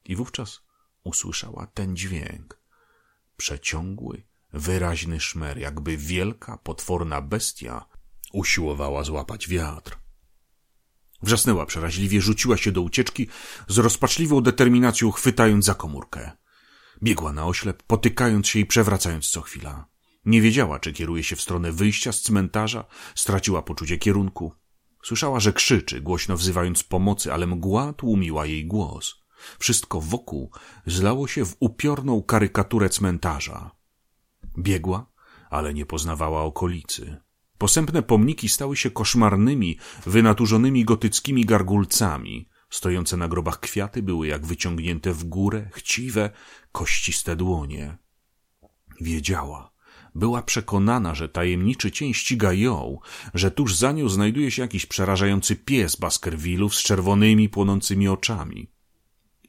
I 0.04 0.16
wówczas 0.16 0.60
usłyszała 1.04 1.66
ten 1.66 1.96
dźwięk. 1.96 2.60
Przeciągły, 3.36 4.22
wyraźny 4.52 5.20
szmer, 5.20 5.58
jakby 5.58 5.96
wielka, 5.96 6.56
potworna 6.56 7.20
bestia 7.22 7.84
usiłowała 8.32 9.04
złapać 9.04 9.48
wiatr. 9.48 9.98
Wrzasnęła 11.22 11.66
przeraźliwie, 11.66 12.20
rzuciła 12.20 12.56
się 12.56 12.72
do 12.72 12.82
ucieczki, 12.82 13.28
z 13.68 13.78
rozpaczliwą 13.78 14.40
determinacją 14.40 15.10
chwytając 15.10 15.64
za 15.64 15.74
komórkę. 15.74 16.32
Biegła 17.02 17.32
na 17.32 17.46
oślep, 17.46 17.82
potykając 17.82 18.48
się 18.48 18.58
i 18.58 18.66
przewracając 18.66 19.30
co 19.30 19.40
chwila. 19.40 19.86
Nie 20.24 20.40
wiedziała, 20.40 20.78
czy 20.78 20.92
kieruje 20.92 21.24
się 21.24 21.36
w 21.36 21.42
stronę 21.42 21.72
wyjścia 21.72 22.12
z 22.12 22.20
cmentarza, 22.20 22.84
straciła 23.14 23.62
poczucie 23.62 23.98
kierunku. 23.98 24.52
Słyszała, 25.08 25.40
że 25.40 25.52
krzyczy, 25.52 26.00
głośno 26.00 26.36
wzywając 26.36 26.82
pomocy, 26.82 27.32
ale 27.32 27.46
mgła 27.46 27.92
tłumiła 27.92 28.46
jej 28.46 28.66
głos. 28.66 29.14
Wszystko 29.58 30.00
wokół 30.00 30.50
zlało 30.86 31.28
się 31.28 31.44
w 31.44 31.56
upiorną 31.60 32.22
karykaturę 32.22 32.88
cmentarza. 32.88 33.70
Biegła, 34.58 35.06
ale 35.50 35.74
nie 35.74 35.86
poznawała 35.86 36.42
okolicy. 36.42 37.16
Posępne 37.58 38.02
pomniki 38.02 38.48
stały 38.48 38.76
się 38.76 38.90
koszmarnymi, 38.90 39.78
wynaturzonymi 40.06 40.84
gotyckimi 40.84 41.44
gargulcami. 41.44 42.48
Stojące 42.70 43.16
na 43.16 43.28
grobach 43.28 43.60
kwiaty 43.60 44.02
były 44.02 44.26
jak 44.26 44.46
wyciągnięte 44.46 45.12
w 45.12 45.24
górę, 45.24 45.70
chciwe, 45.72 46.30
kościste 46.72 47.36
dłonie. 47.36 47.98
Wiedziała, 49.00 49.72
była 50.14 50.42
przekonana, 50.42 51.14
że 51.14 51.28
tajemniczy 51.28 51.90
cień 51.90 52.14
ściga 52.14 52.52
ją, 52.52 52.98
że 53.34 53.50
tuż 53.50 53.74
za 53.76 53.92
nią 53.92 54.08
znajduje 54.08 54.50
się 54.50 54.62
jakiś 54.62 54.86
przerażający 54.86 55.56
pies 55.56 55.96
Baskervillów 55.96 56.74
z 56.74 56.82
czerwonymi, 56.82 57.48
płonącymi 57.48 58.08
oczami. 58.08 58.70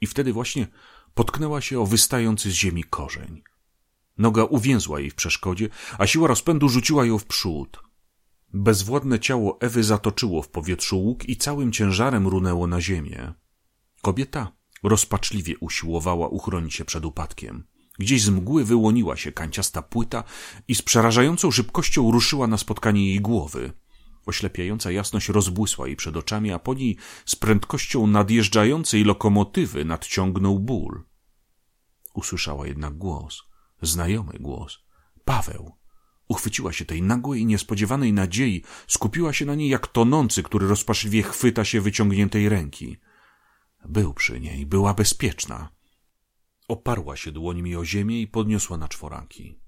I 0.02 0.08
wtedy 0.08 0.34
właśnie 0.34 0.68
potknęła 1.14 1.62
się 1.62 1.80
o 1.80 1.86
wystający 1.86 2.52
z 2.52 2.54
ziemi 2.54 2.84
korzeń. 2.84 3.42
Noga 4.18 4.44
uwięzła 4.44 5.00
jej 5.00 5.10
w 5.10 5.16
przeszkodzie, 5.16 5.70
a 5.98 6.08
siła 6.08 6.28
rozpędu 6.28 6.70
rzuciła 6.70 7.06
ją 7.06 7.18
w 7.18 7.26
przód. 7.26 7.80
Bezwładne 8.54 9.20
ciało 9.20 9.58
Ewy 9.62 9.84
zatoczyło 9.84 10.42
w 10.42 10.50
powietrzu 10.50 11.00
łuk 11.00 11.30
i 11.30 11.38
całym 11.38 11.72
ciężarem 11.72 12.28
runęło 12.28 12.68
na 12.68 12.82
ziemię. 12.82 13.34
Kobieta 14.02 14.52
rozpaczliwie 14.84 15.58
usiłowała 15.58 16.28
uchronić 16.28 16.74
się 16.74 16.86
przed 16.86 17.06
upadkiem. 17.06 17.64
Gdzieś 18.00 18.22
z 18.22 18.30
mgły 18.30 18.66
wyłoniła 18.66 19.18
się 19.18 19.32
kanciasta 19.32 19.82
płyta 19.82 20.24
i 20.68 20.76
z 20.76 20.82
przerażającą 20.82 21.52
szybkością 21.52 22.12
ruszyła 22.12 22.48
na 22.48 22.58
spotkanie 22.58 23.08
jej 23.08 23.22
głowy. 23.22 23.74
Oślepiająca 24.26 24.92
jasność 24.92 25.30
rozbłysła 25.30 25.88
jej 25.88 25.96
przed 25.96 26.18
oczami, 26.18 26.52
a 26.52 26.60
po 26.60 26.74
niej 26.74 26.98
z 27.26 27.36
prędkością 27.36 28.08
nadjeżdżającej 28.08 29.04
lokomotywy 29.04 29.86
nadciągnął 29.86 30.60
ból. 30.60 31.04
Usłyszała 32.14 32.68
jednak 32.68 32.98
głos, 32.98 33.44
znajomy 33.82 34.34
głos. 34.40 34.80
Paweł. 35.26 35.72
Uchwyciła 36.28 36.74
się 36.74 36.86
tej 36.86 37.02
nagłej 37.02 37.42
i 37.42 37.46
niespodziewanej 37.46 38.14
nadziei, 38.14 38.64
skupiła 38.88 39.34
się 39.34 39.46
na 39.46 39.56
niej 39.56 39.70
jak 39.70 39.88
tonący, 39.88 40.44
który 40.44 40.68
rozpaczliwie 40.68 41.24
chwyta 41.24 41.66
się 41.66 41.82
wyciągniętej 41.82 42.50
ręki. 42.50 42.98
Był 43.86 44.14
przy 44.14 44.40
niej, 44.40 44.66
była 44.66 44.94
bezpieczna. 44.94 45.79
Oparła 46.70 47.16
się 47.16 47.32
dłońmi 47.32 47.76
o 47.76 47.86
ziemię 47.86 48.22
i 48.22 48.28
podniosła 48.28 48.78
na 48.78 48.88
czworaki. 48.88 49.60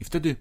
I 0.00 0.04
wtedy 0.04 0.36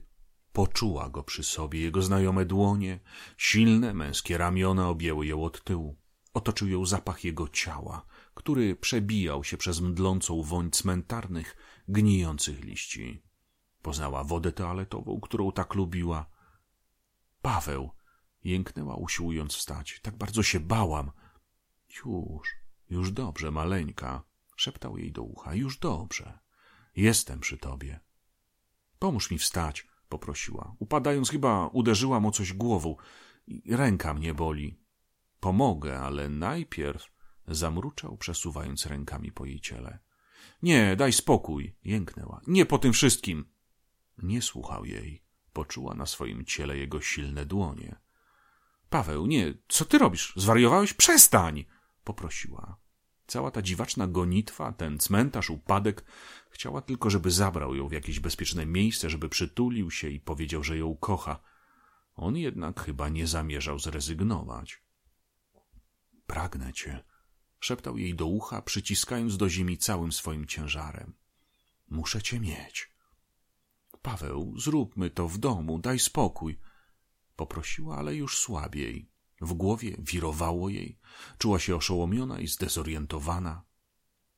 poczuła 0.53 1.09
go 1.09 1.23
przy 1.23 1.43
sobie, 1.43 1.79
jego 1.79 2.01
znajome 2.01 2.45
dłonie, 2.45 2.99
silne 3.37 3.93
męskie 3.93 4.37
ramiona 4.37 4.89
objęły 4.89 5.25
ją 5.25 5.43
od 5.43 5.63
tyłu. 5.63 5.97
Otoczył 6.33 6.67
ją 6.67 6.85
zapach 6.85 7.23
jego 7.23 7.47
ciała, 7.47 8.05
który 8.33 8.75
przebijał 8.75 9.43
się 9.43 9.57
przez 9.57 9.81
mdlącą 9.81 10.43
woń 10.43 10.71
cmentarnych, 10.71 11.55
gnijących 11.87 12.63
liści. 12.63 13.23
Poznała 13.81 14.23
wodę 14.23 14.51
toaletową, 14.51 15.19
którą 15.19 15.51
tak 15.51 15.75
lubiła. 15.75 16.25
Paweł! 17.41 17.91
Jęknęła, 18.43 18.95
usiłując 18.95 19.55
wstać. 19.55 19.99
Tak 20.01 20.17
bardzo 20.17 20.43
się 20.43 20.59
bałam. 20.59 21.11
Już, 22.05 22.49
już 22.89 23.11
dobrze, 23.11 23.51
maleńka. 23.51 24.28
Szeptał 24.59 24.97
jej 24.97 25.11
do 25.11 25.23
ucha. 25.23 25.55
Już 25.55 25.77
dobrze. 25.77 26.39
Jestem 26.95 27.39
przy 27.39 27.57
tobie. 27.57 27.99
Pomóż 28.99 29.31
mi 29.31 29.37
wstać, 29.37 29.87
poprosiła. 30.09 30.75
Upadając 30.79 31.29
chyba 31.29 31.67
uderzyłam 31.67 32.25
o 32.25 32.31
coś 32.31 32.53
głową. 32.53 32.95
Ręka 33.69 34.13
mnie 34.13 34.33
boli. 34.33 34.79
Pomogę, 35.39 35.99
ale 35.99 36.29
najpierw 36.29 37.11
zamruczał, 37.47 38.17
przesuwając 38.17 38.85
rękami 38.85 39.31
po 39.31 39.45
jej 39.45 39.59
ciele. 39.59 39.99
Nie, 40.61 40.95
daj 40.95 41.13
spokój, 41.13 41.75
jęknęła. 41.83 42.41
Nie 42.47 42.65
po 42.65 42.77
tym 42.77 42.93
wszystkim. 42.93 43.45
Nie 44.17 44.41
słuchał 44.41 44.85
jej. 44.85 45.23
Poczuła 45.53 45.95
na 45.95 46.05
swoim 46.05 46.45
ciele 46.45 46.77
jego 46.77 47.01
silne 47.01 47.45
dłonie. 47.45 47.99
Paweł, 48.89 49.25
nie, 49.25 49.53
co 49.67 49.85
ty 49.85 49.97
robisz? 49.97 50.33
Zwariowałeś? 50.35 50.93
Przestań! 50.93 51.65
poprosiła. 52.03 52.88
Cała 53.29 53.51
ta 53.51 53.61
dziwaczna 53.61 54.07
gonitwa, 54.07 54.71
ten 54.71 54.97
cmentarz, 54.99 55.49
upadek, 55.49 56.05
chciała 56.49 56.81
tylko, 56.81 57.09
żeby 57.09 57.31
zabrał 57.31 57.75
ją 57.75 57.87
w 57.87 57.91
jakieś 57.91 58.19
bezpieczne 58.19 58.65
miejsce, 58.65 59.09
żeby 59.09 59.29
przytulił 59.29 59.91
się 59.91 60.09
i 60.09 60.19
powiedział, 60.19 60.63
że 60.63 60.77
ją 60.77 60.95
kocha. 60.95 61.39
On 62.15 62.37
jednak 62.37 62.83
chyba 62.83 63.09
nie 63.09 63.27
zamierzał 63.27 63.79
zrezygnować. 63.79 64.83
Pragnę 66.27 66.73
cię, 66.73 67.03
szeptał 67.59 67.97
jej 67.97 68.15
do 68.15 68.25
ucha, 68.25 68.61
przyciskając 68.61 69.37
do 69.37 69.49
ziemi 69.49 69.77
całym 69.77 70.11
swoim 70.11 70.45
ciężarem. 70.45 71.13
Muszę 71.89 72.21
cię 72.21 72.39
mieć. 72.39 72.91
Paweł, 74.01 74.53
zróbmy 74.57 75.09
to 75.09 75.27
w 75.27 75.37
domu, 75.37 75.79
daj 75.79 75.99
spokój. 75.99 76.59
Poprosiła, 77.35 77.97
ale 77.97 78.15
już 78.15 78.37
słabiej. 78.37 79.09
W 79.41 79.53
głowie 79.53 79.95
wirowało 79.99 80.69
jej, 80.69 80.99
czuła 81.37 81.59
się 81.59 81.75
oszołomiona 81.75 82.39
i 82.39 82.47
zdezorientowana. 82.47 83.63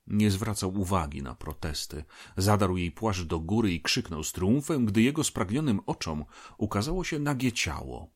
Nie 0.07 0.31
zwracał 0.31 0.79
uwagi 0.79 1.21
na 1.21 1.35
protesty. 1.35 2.03
Zadarł 2.37 2.77
jej 2.77 2.91
płaszcz 2.91 3.21
do 3.21 3.39
góry 3.39 3.73
i 3.73 3.81
krzyknął 3.81 4.23
z 4.23 4.31
triumfem, 4.31 4.85
gdy 4.85 5.01
jego 5.01 5.23
spragnionym 5.23 5.79
oczom 5.85 6.25
ukazało 6.57 7.03
się 7.03 7.19
nagie 7.19 7.51
ciało. 7.51 8.11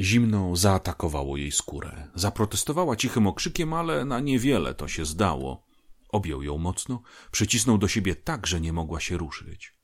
Zimno 0.00 0.56
zaatakowało 0.56 1.36
jej 1.36 1.52
skórę. 1.52 2.08
Zaprotestowała 2.14 2.96
cichym 2.96 3.26
okrzykiem, 3.26 3.74
ale 3.74 4.04
na 4.04 4.20
niewiele 4.20 4.74
to 4.74 4.88
się 4.88 5.04
zdało. 5.04 5.66
Objął 6.08 6.42
ją 6.42 6.58
mocno, 6.58 7.02
przycisnął 7.30 7.78
do 7.78 7.88
siebie 7.88 8.16
tak, 8.16 8.46
że 8.46 8.60
nie 8.60 8.72
mogła 8.72 9.00
się 9.00 9.16
ruszyć. 9.16 9.74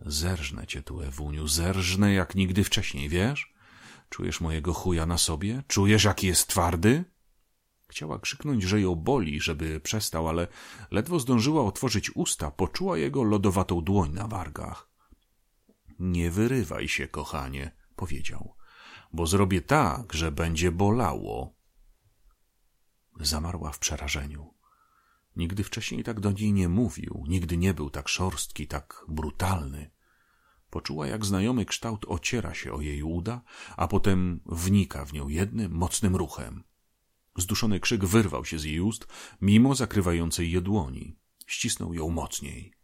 Zerżnę 0.00 0.66
cię 0.66 0.82
tu, 0.82 1.00
Ewuniu, 1.00 1.48
zerżnę 1.48 2.12
jak 2.12 2.34
nigdy 2.34 2.64
wcześniej, 2.64 3.08
wiesz? 3.08 3.52
Czujesz 4.08 4.40
mojego 4.40 4.74
chuja 4.74 5.06
na 5.06 5.18
sobie? 5.18 5.62
Czujesz, 5.68 6.04
jaki 6.04 6.26
jest 6.26 6.46
twardy? 6.48 7.04
Chciała 7.88 8.18
krzyknąć, 8.18 8.62
że 8.62 8.80
ją 8.80 8.94
boli, 8.94 9.40
żeby 9.40 9.80
przestał, 9.80 10.28
ale 10.28 10.48
ledwo 10.90 11.20
zdążyła 11.20 11.64
otworzyć 11.64 12.16
usta, 12.16 12.50
poczuła 12.50 12.98
jego 12.98 13.22
lodowatą 13.22 13.80
dłoń 13.80 14.12
na 14.12 14.26
wargach. 14.26 14.90
Nie 15.98 16.30
wyrywaj 16.30 16.88
się, 16.88 17.08
kochanie, 17.08 17.76
powiedział, 17.96 18.54
bo 19.12 19.26
zrobię 19.26 19.60
tak, 19.60 20.12
że 20.12 20.32
będzie 20.32 20.72
bolało. 20.72 21.54
Zamarła 23.20 23.72
w 23.72 23.78
przerażeniu. 23.78 24.54
Nigdy 25.36 25.64
wcześniej 25.64 26.04
tak 26.04 26.20
do 26.20 26.32
niej 26.32 26.52
nie 26.52 26.68
mówił, 26.68 27.24
nigdy 27.28 27.56
nie 27.56 27.74
był 27.74 27.90
tak 27.90 28.08
szorstki, 28.08 28.66
tak 28.66 29.04
brutalny. 29.08 29.90
Poczuła, 30.70 31.06
jak 31.06 31.24
znajomy 31.24 31.64
kształt 31.64 32.04
ociera 32.08 32.54
się 32.54 32.72
o 32.72 32.80
jej 32.80 33.02
uda, 33.02 33.42
a 33.76 33.88
potem 33.88 34.40
wnika 34.46 35.04
w 35.04 35.12
nią 35.12 35.28
jednym, 35.28 35.72
mocnym 35.72 36.16
ruchem. 36.16 36.64
Zduszony 37.36 37.80
krzyk 37.80 38.04
wyrwał 38.04 38.44
się 38.44 38.58
z 38.58 38.64
jej 38.64 38.80
ust, 38.80 39.06
mimo 39.40 39.74
zakrywającej 39.74 40.50
je 40.50 40.60
dłoni. 40.60 41.16
Ścisnął 41.46 41.94
ją 41.94 42.10
mocniej. 42.10 42.74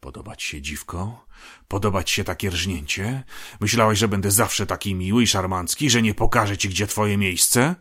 Podobać 0.00 0.42
się, 0.42 0.62
dziwko? 0.62 1.26
Podobać 1.68 2.10
się 2.10 2.24
takie 2.24 2.50
rżnięcie? 2.50 3.24
Myślałeś, 3.60 3.98
że 3.98 4.08
będę 4.08 4.30
zawsze 4.30 4.66
taki 4.66 4.94
miły 4.94 5.22
i 5.22 5.26
szarmancki, 5.26 5.90
że 5.90 6.02
nie 6.02 6.14
pokażę 6.14 6.58
ci, 6.58 6.68
gdzie 6.68 6.86
twoje 6.86 7.18
miejsce? 7.18 7.76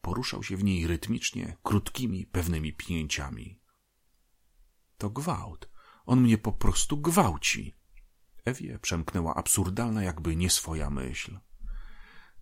Poruszał 0.00 0.42
się 0.42 0.56
w 0.56 0.64
niej 0.64 0.86
rytmicznie, 0.86 1.56
krótkimi, 1.62 2.26
pewnymi 2.26 2.72
pnięciami. 2.72 3.60
To 4.98 5.10
gwałt. 5.10 5.68
On 6.06 6.20
mnie 6.20 6.38
po 6.38 6.52
prostu 6.52 6.96
gwałci. 6.96 7.75
Ewie 8.46 8.78
przemknęła 8.78 9.34
absurdalna, 9.34 10.02
jakby 10.02 10.36
nie 10.36 10.50
swoja 10.50 10.90
myśl. 10.90 11.38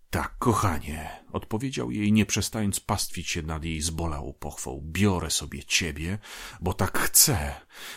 Tak, 0.09 0.35
kochanie, 0.39 1.25
odpowiedział 1.31 1.91
jej, 1.91 2.11
nie 2.11 2.25
przestając 2.25 2.79
pastwić 2.79 3.29
się 3.29 3.41
nad 3.41 3.63
jej 3.63 3.81
zbolałą 3.81 4.33
pochwą. 4.33 4.81
Biorę 4.83 5.31
sobie 5.31 5.63
ciebie, 5.63 6.19
bo 6.61 6.73
tak 6.73 6.99
chcę, 6.99 7.55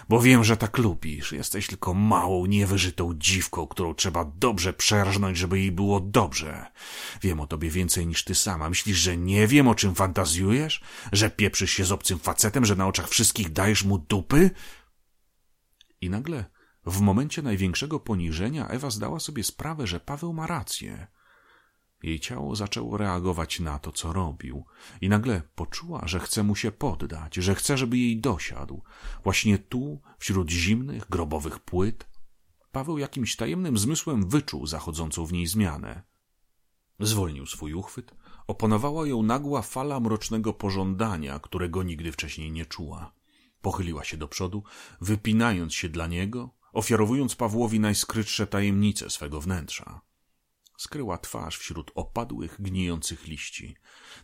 bo 0.08 0.20
wiem, 0.20 0.44
że 0.44 0.56
tak 0.56 0.78
lubisz. 0.78 1.32
Jesteś 1.32 1.66
tylko 1.66 1.94
małą, 1.94 2.46
niewyżytą 2.46 3.14
dziwką, 3.14 3.66
którą 3.66 3.94
trzeba 3.94 4.24
dobrze 4.24 4.72
przerżnąć, 4.72 5.38
żeby 5.38 5.58
jej 5.58 5.72
było 5.72 6.00
dobrze. 6.00 6.66
Wiem 7.22 7.40
o 7.40 7.46
tobie 7.46 7.70
więcej 7.70 8.06
niż 8.06 8.24
ty 8.24 8.34
sama. 8.34 8.68
Myślisz, 8.68 8.98
że 8.98 9.16
nie 9.16 9.46
wiem, 9.46 9.68
o 9.68 9.74
czym 9.74 9.94
fantazjujesz? 9.94 10.80
Że 11.12 11.30
pieprzysz 11.30 11.70
się 11.70 11.84
z 11.84 11.92
obcym 11.92 12.18
facetem, 12.18 12.64
że 12.64 12.76
na 12.76 12.86
oczach 12.86 13.08
wszystkich 13.08 13.52
dajesz 13.52 13.84
mu 13.84 13.98
dupy? 13.98 14.50
I 16.00 16.10
nagle, 16.10 16.57
w 16.86 17.00
momencie 17.00 17.42
największego 17.42 18.00
poniżenia, 18.00 18.68
Ewa 18.68 18.90
zdała 18.90 19.20
sobie 19.20 19.44
sprawę, 19.44 19.86
że 19.86 20.00
Paweł 20.00 20.32
ma 20.32 20.46
rację. 20.46 21.06
Jej 22.02 22.20
ciało 22.20 22.56
zaczęło 22.56 22.96
reagować 22.96 23.60
na 23.60 23.78
to, 23.78 23.92
co 23.92 24.12
robił, 24.12 24.64
i 25.00 25.08
nagle 25.08 25.42
poczuła, 25.54 26.08
że 26.08 26.20
chce 26.20 26.42
mu 26.42 26.56
się 26.56 26.72
poddać, 26.72 27.34
że 27.34 27.54
chce, 27.54 27.78
żeby 27.78 27.98
jej 27.98 28.20
dosiadł. 28.20 28.82
Właśnie 29.24 29.58
tu, 29.58 30.00
wśród 30.18 30.50
zimnych, 30.50 31.08
grobowych 31.10 31.58
płyt, 31.58 32.08
Paweł 32.72 32.98
jakimś 32.98 33.36
tajemnym 33.36 33.78
zmysłem 33.78 34.28
wyczuł 34.28 34.66
zachodzącą 34.66 35.26
w 35.26 35.32
niej 35.32 35.46
zmianę. 35.46 36.02
Zwolnił 37.00 37.46
swój 37.46 37.74
uchwyt, 37.74 38.14
opanowała 38.46 39.06
ją 39.06 39.22
nagła 39.22 39.62
fala 39.62 40.00
mrocznego 40.00 40.52
pożądania, 40.52 41.38
którego 41.38 41.82
nigdy 41.82 42.12
wcześniej 42.12 42.52
nie 42.52 42.66
czuła. 42.66 43.12
Pochyliła 43.62 44.04
się 44.04 44.16
do 44.16 44.28
przodu, 44.28 44.62
wypinając 45.00 45.74
się 45.74 45.88
dla 45.88 46.06
niego, 46.06 46.57
ofiarowując 46.72 47.36
Pawłowi 47.36 47.80
najskrytsze 47.80 48.46
tajemnice 48.46 49.10
swego 49.10 49.40
wnętrza. 49.40 50.00
Skryła 50.78 51.18
twarz 51.18 51.58
wśród 51.58 51.90
opadłych, 51.94 52.56
gnijących 52.60 53.26
liści. 53.26 53.76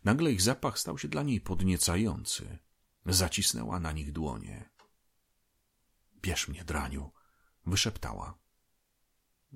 Nagle 0.05 0.33
ich 0.33 0.43
zapach 0.43 0.79
stał 0.79 0.99
się 0.99 1.09
dla 1.09 1.23
niej 1.23 1.41
podniecający. 1.41 2.59
Zacisnęła 3.07 3.81
na 3.81 3.93
nich 3.93 4.13
dłonie. 4.13 4.71
Bierz 6.23 6.49
mnie, 6.49 6.65
draniu, 6.65 7.13
wyszeptała. 7.67 8.39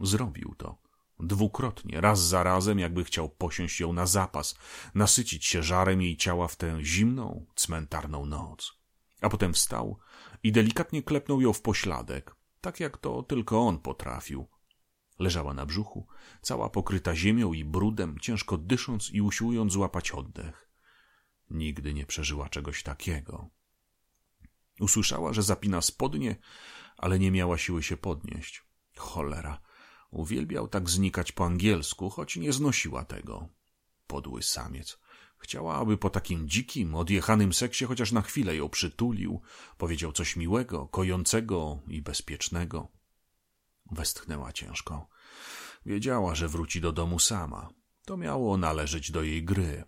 Zrobił 0.00 0.54
to. 0.58 0.78
Dwukrotnie, 1.20 2.00
raz 2.00 2.20
za 2.20 2.42
razem, 2.42 2.78
jakby 2.78 3.04
chciał 3.04 3.28
posiąść 3.28 3.80
ją 3.80 3.92
na 3.92 4.06
zapas, 4.06 4.54
nasycić 4.94 5.46
się 5.46 5.62
żarem 5.62 6.02
jej 6.02 6.16
ciała 6.16 6.48
w 6.48 6.56
tę 6.56 6.84
zimną, 6.84 7.46
cmentarną 7.54 8.26
noc. 8.26 8.72
A 9.20 9.28
potem 9.28 9.54
wstał 9.54 9.98
i 10.42 10.52
delikatnie 10.52 11.02
klepnął 11.02 11.40
ją 11.40 11.52
w 11.52 11.62
pośladek, 11.62 12.34
tak 12.60 12.80
jak 12.80 12.98
to 12.98 13.22
tylko 13.22 13.66
on 13.66 13.78
potrafił, 13.78 14.48
Leżała 15.18 15.54
na 15.54 15.66
brzuchu, 15.66 16.06
cała 16.42 16.70
pokryta 16.70 17.16
ziemią 17.16 17.52
i 17.52 17.64
brudem, 17.64 18.18
ciężko 18.18 18.58
dysząc 18.58 19.10
i 19.10 19.20
usiłując 19.20 19.72
złapać 19.72 20.10
oddech. 20.10 20.68
Nigdy 21.50 21.94
nie 21.94 22.06
przeżyła 22.06 22.48
czegoś 22.48 22.82
takiego. 22.82 23.50
Usłyszała, 24.80 25.32
że 25.32 25.42
zapina 25.42 25.82
spodnie, 25.82 26.36
ale 26.96 27.18
nie 27.18 27.30
miała 27.30 27.58
siły 27.58 27.82
się 27.82 27.96
podnieść. 27.96 28.62
Cholera, 28.96 29.60
uwielbiał 30.10 30.68
tak 30.68 30.90
znikać 30.90 31.32
po 31.32 31.46
angielsku, 31.46 32.10
choć 32.10 32.36
nie 32.36 32.52
znosiła 32.52 33.04
tego. 33.04 33.48
Podły 34.06 34.42
samiec. 34.42 34.98
Chciała, 35.38 35.76
aby 35.76 35.98
po 35.98 36.10
takim 36.10 36.48
dzikim, 36.48 36.94
odjechanym 36.94 37.52
seksie 37.52 37.84
chociaż 37.84 38.12
na 38.12 38.22
chwilę 38.22 38.56
ją 38.56 38.68
przytulił, 38.68 39.40
powiedział 39.78 40.12
coś 40.12 40.36
miłego, 40.36 40.86
kojącego 40.86 41.78
i 41.88 42.02
bezpiecznego. 42.02 42.88
Westchnęła 43.90 44.52
ciężko. 44.52 45.08
Wiedziała, 45.86 46.34
że 46.34 46.48
wróci 46.48 46.80
do 46.80 46.92
domu 46.92 47.18
sama. 47.18 47.68
To 48.04 48.16
miało 48.16 48.56
należeć 48.56 49.10
do 49.10 49.22
jej 49.22 49.44
gry. 49.44 49.84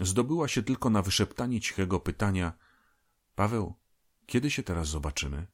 Zdobyła 0.00 0.48
się 0.48 0.62
tylko 0.62 0.90
na 0.90 1.02
wyszeptanie 1.02 1.60
cichego 1.60 2.00
pytania 2.00 2.52
Paweł, 3.34 3.74
kiedy 4.26 4.50
się 4.50 4.62
teraz 4.62 4.88
zobaczymy? 4.88 5.46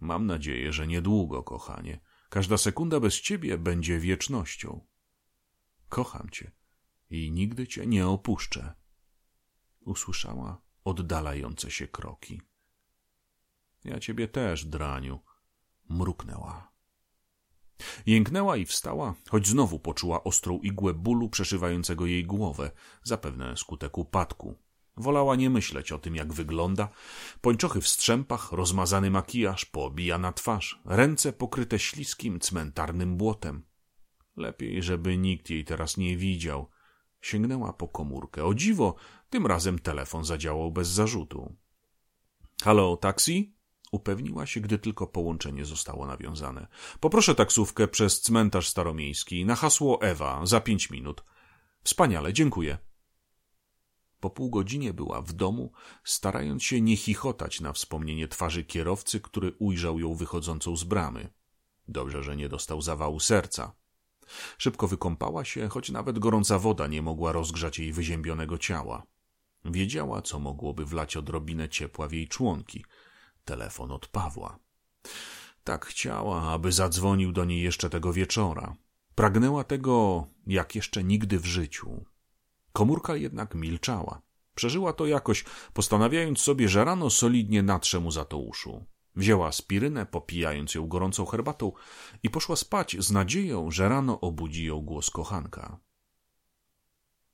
Mam 0.00 0.26
nadzieję, 0.26 0.72
że 0.72 0.86
niedługo, 0.86 1.42
kochanie. 1.42 2.00
Każda 2.28 2.56
sekunda 2.58 3.00
bez 3.00 3.20
ciebie 3.20 3.58
będzie 3.58 3.98
wiecznością. 3.98 4.86
Kocham 5.88 6.30
cię 6.30 6.55
i 7.10 7.30
nigdy 7.30 7.66
cię 7.66 7.86
nie 7.86 8.06
opuszczę. 8.06 8.74
Usłyszała 9.80 10.62
oddalające 10.84 11.70
się 11.70 11.88
kroki. 11.88 12.40
Ja 13.84 14.00
ciebie 14.00 14.28
też, 14.28 14.64
draniu, 14.64 15.20
mruknęła. 15.88 16.72
Jęknęła 18.06 18.56
i 18.56 18.66
wstała, 18.66 19.14
choć 19.28 19.46
znowu 19.46 19.78
poczuła 19.78 20.24
ostrą 20.24 20.58
igłę 20.58 20.94
bólu 20.94 21.28
przeszywającego 21.28 22.06
jej 22.06 22.24
głowę, 22.24 22.70
zapewne 23.02 23.56
skutek 23.56 23.98
upadku. 23.98 24.54
Wolała 24.96 25.36
nie 25.36 25.50
myśleć 25.50 25.92
o 25.92 25.98
tym, 25.98 26.16
jak 26.16 26.32
wygląda. 26.32 26.88
Pończochy 27.40 27.80
w 27.80 27.88
strzępach, 27.88 28.52
rozmazany 28.52 29.10
makijaż, 29.10 29.64
poobijana 29.64 30.32
twarz, 30.32 30.80
ręce 30.84 31.32
pokryte 31.32 31.78
śliskim, 31.78 32.40
cmentarnym 32.40 33.16
błotem. 33.16 33.62
Lepiej, 34.36 34.82
żeby 34.82 35.18
nikt 35.18 35.50
jej 35.50 35.64
teraz 35.64 35.96
nie 35.96 36.16
widział. 36.16 36.70
Sięgnęła 37.20 37.72
po 37.72 37.88
komórkę. 37.88 38.44
O 38.44 38.54
dziwo, 38.54 38.94
tym 39.30 39.46
razem 39.46 39.78
telefon 39.78 40.24
zadziałał 40.24 40.72
bez 40.72 40.88
zarzutu. 40.88 41.56
Halo, 42.62 42.96
taksi? 42.96 43.56
Upewniła 43.92 44.46
się, 44.46 44.60
gdy 44.60 44.78
tylko 44.78 45.06
połączenie 45.06 45.64
zostało 45.64 46.06
nawiązane. 46.06 46.66
Poproszę 47.00 47.34
taksówkę 47.34 47.88
przez 47.88 48.20
cmentarz 48.20 48.68
staromiejski 48.68 49.44
na 49.44 49.54
hasło 49.54 50.02
Ewa 50.02 50.46
za 50.46 50.60
pięć 50.60 50.90
minut. 50.90 51.24
Wspaniale, 51.82 52.32
dziękuję. 52.32 52.78
Po 54.20 54.30
pół 54.30 54.50
godzinie 54.50 54.94
była 54.94 55.22
w 55.22 55.32
domu, 55.32 55.72
starając 56.04 56.62
się 56.62 56.80
nie 56.80 56.96
chichotać 56.96 57.60
na 57.60 57.72
wspomnienie 57.72 58.28
twarzy 58.28 58.64
kierowcy, 58.64 59.20
który 59.20 59.52
ujrzał 59.58 59.98
ją 59.98 60.14
wychodzącą 60.14 60.76
z 60.76 60.84
bramy. 60.84 61.32
Dobrze, 61.88 62.22
że 62.22 62.36
nie 62.36 62.48
dostał 62.48 62.82
zawału 62.82 63.20
serca. 63.20 63.74
Szybko 64.58 64.88
wykąpała 64.88 65.44
się, 65.44 65.68
choć 65.68 65.90
nawet 65.90 66.18
gorąca 66.18 66.58
woda 66.58 66.86
nie 66.86 67.02
mogła 67.02 67.32
rozgrzać 67.32 67.78
jej 67.78 67.92
wyziębionego 67.92 68.58
ciała. 68.58 69.02
Wiedziała, 69.64 70.22
co 70.22 70.38
mogłoby 70.38 70.84
wlać 70.84 71.16
odrobinę 71.16 71.68
ciepła 71.68 72.08
w 72.08 72.12
jej 72.12 72.28
członki. 72.28 72.84
Telefon 73.44 73.90
od 73.90 74.06
Pawła. 74.06 74.58
Tak 75.64 75.86
chciała, 75.86 76.42
aby 76.42 76.72
zadzwonił 76.72 77.32
do 77.32 77.44
niej 77.44 77.62
jeszcze 77.62 77.90
tego 77.90 78.12
wieczora. 78.12 78.76
Pragnęła 79.14 79.64
tego 79.64 80.26
jak 80.46 80.74
jeszcze 80.74 81.04
nigdy 81.04 81.40
w 81.40 81.46
życiu. 81.46 82.04
Komórka 82.72 83.16
jednak 83.16 83.54
milczała. 83.54 84.22
Przeżyła 84.54 84.92
to 84.92 85.06
jakoś, 85.06 85.44
postanawiając 85.72 86.40
sobie, 86.40 86.68
że 86.68 86.84
rano 86.84 87.10
solidnie 87.10 87.62
natrze 87.62 88.00
mu 88.00 88.10
za 88.10 88.24
to 88.24 88.38
uszu. 88.38 88.84
Wzięła 89.16 89.46
aspirynę, 89.46 90.06
popijając 90.06 90.74
ją 90.74 90.86
gorącą 90.88 91.26
herbatą 91.26 91.72
i 92.22 92.30
poszła 92.30 92.56
spać 92.56 92.96
z 92.98 93.10
nadzieją, 93.10 93.70
że 93.70 93.88
rano 93.88 94.20
obudzi 94.20 94.64
ją 94.64 94.80
głos 94.80 95.10
kochanka. 95.10 95.80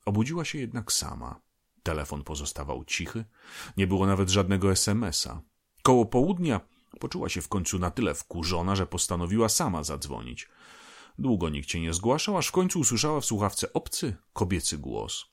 Obudziła 0.05 0.45
się 0.45 0.59
jednak 0.59 0.93
sama. 0.93 1.41
Telefon 1.83 2.25
pozostawał 2.25 2.85
cichy, 2.85 3.25
nie 3.77 3.87
było 3.87 4.07
nawet 4.07 4.29
żadnego 4.29 4.73
SMS-a. 4.73 5.41
Koło 5.83 6.07
południa 6.07 6.61
poczuła 7.01 7.29
się 7.29 7.43
w 7.43 7.49
końcu 7.49 7.79
na 7.79 7.91
tyle 7.91 8.15
wkurzona, 8.15 8.77
że 8.77 8.87
postanowiła 8.87 9.49
sama 9.49 9.85
zadzwonić. 9.85 10.49
Długo 11.19 11.49
nikt 11.49 11.69
cię 11.69 11.81
nie 11.81 11.95
zgłaszał, 11.95 12.39
aż 12.39 12.49
w 12.49 12.53
końcu 12.53 12.81
usłyszała 12.81 13.21
w 13.21 13.25
słuchawce 13.25 13.73
obcy, 13.73 14.17
kobiecy 14.33 14.79
głos. 14.79 15.27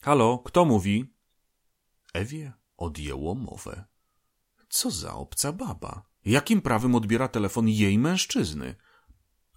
Halo, 0.00 0.38
kto 0.38 0.64
mówi? 0.64 1.14
Ewie 2.14 2.52
odjęło 2.76 3.34
mowę. 3.34 3.84
Co 4.68 4.90
za 4.90 5.14
obca 5.14 5.52
baba? 5.52 6.02
Jakim 6.24 6.62
prawem 6.62 6.94
odbiera 6.94 7.28
telefon 7.28 7.68
jej 7.68 7.98
mężczyzny? 7.98 8.74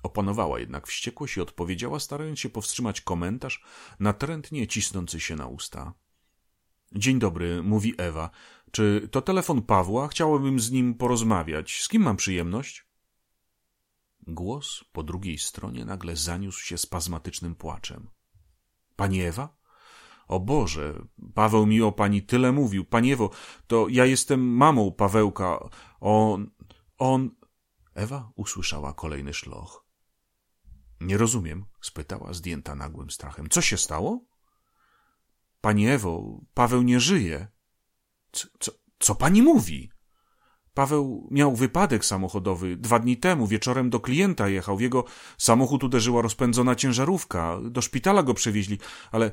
Opanowała 0.03 0.60
jednak 0.60 0.88
wściekłość 0.88 1.38
i 1.38 1.41
odpowiedziała, 1.41 1.99
starając 1.99 2.39
się 2.39 2.49
powstrzymać 2.49 3.01
komentarz 3.01 3.64
natrętnie 3.99 4.68
cisnący 4.68 5.20
się 5.20 5.36
na 5.36 5.47
usta. 5.47 5.93
Dzień 6.91 7.20
dobry, 7.20 7.64
mówi 7.64 7.93
Ewa. 7.97 8.30
Czy 8.72 9.10
to 9.12 9.22
telefon 9.22 9.62
Pawła? 9.62 10.07
Chciałabym 10.07 10.60
z 10.60 10.72
nim 10.72 10.93
porozmawiać. 10.93 11.82
Z 11.82 11.88
kim 11.88 12.01
mam 12.01 12.18
przyjemność? 12.18 12.88
Głos 14.28 14.84
po 14.91 15.03
drugiej 15.03 15.38
stronie 15.38 15.86
nagle 15.86 16.16
zaniósł 16.16 16.62
się 16.62 16.78
spazmatycznym 16.78 17.55
płaczem. 17.55 18.10
Pani 18.95 19.22
Ewa? 19.22 19.59
O 20.30 20.39
Boże, 20.39 21.01
Paweł 21.34 21.65
mi 21.65 21.82
o 21.82 21.91
pani 21.91 22.21
tyle 22.21 22.51
mówił. 22.51 22.86
Pani 22.86 23.13
Ewo, 23.13 23.30
to 23.67 23.88
ja 23.89 24.05
jestem 24.05 24.39
mamą 24.55 24.91
Pawełka. 24.91 25.69
On, 25.99 26.51
on... 26.97 27.30
Ewa 27.95 28.32
usłyszała 28.36 28.93
kolejny 28.93 29.34
szloch. 29.34 29.86
Nie 31.01 31.17
rozumiem, 31.17 31.65
spytała 31.82 32.34
zdjęta 32.34 32.75
nagłym 32.75 33.09
strachem. 33.09 33.49
Co 33.49 33.61
się 33.61 33.77
stało? 33.77 34.25
Pani 35.61 35.88
Ewo, 35.88 36.41
Paweł 36.53 36.82
nie 36.82 36.99
żyje. 36.99 37.47
Co, 38.32 38.47
co, 38.59 38.71
co 38.99 39.15
pani 39.15 39.41
mówi? 39.41 39.91
Paweł 40.73 41.27
miał 41.32 41.55
wypadek 41.55 42.05
samochodowy. 42.05 42.77
Dwa 42.77 42.99
dni 42.99 43.17
temu 43.17 43.47
wieczorem 43.47 43.89
do 43.89 43.99
klienta 43.99 44.49
jechał. 44.49 44.77
W 44.77 44.82
jego 44.82 45.03
samochód 45.38 45.84
uderzyła 45.84 46.21
rozpędzona 46.21 46.75
ciężarówka. 46.75 47.59
Do 47.63 47.82
szpitala 47.82 48.23
go 48.23 48.34
przewieźli, 48.34 48.77
ale 49.11 49.32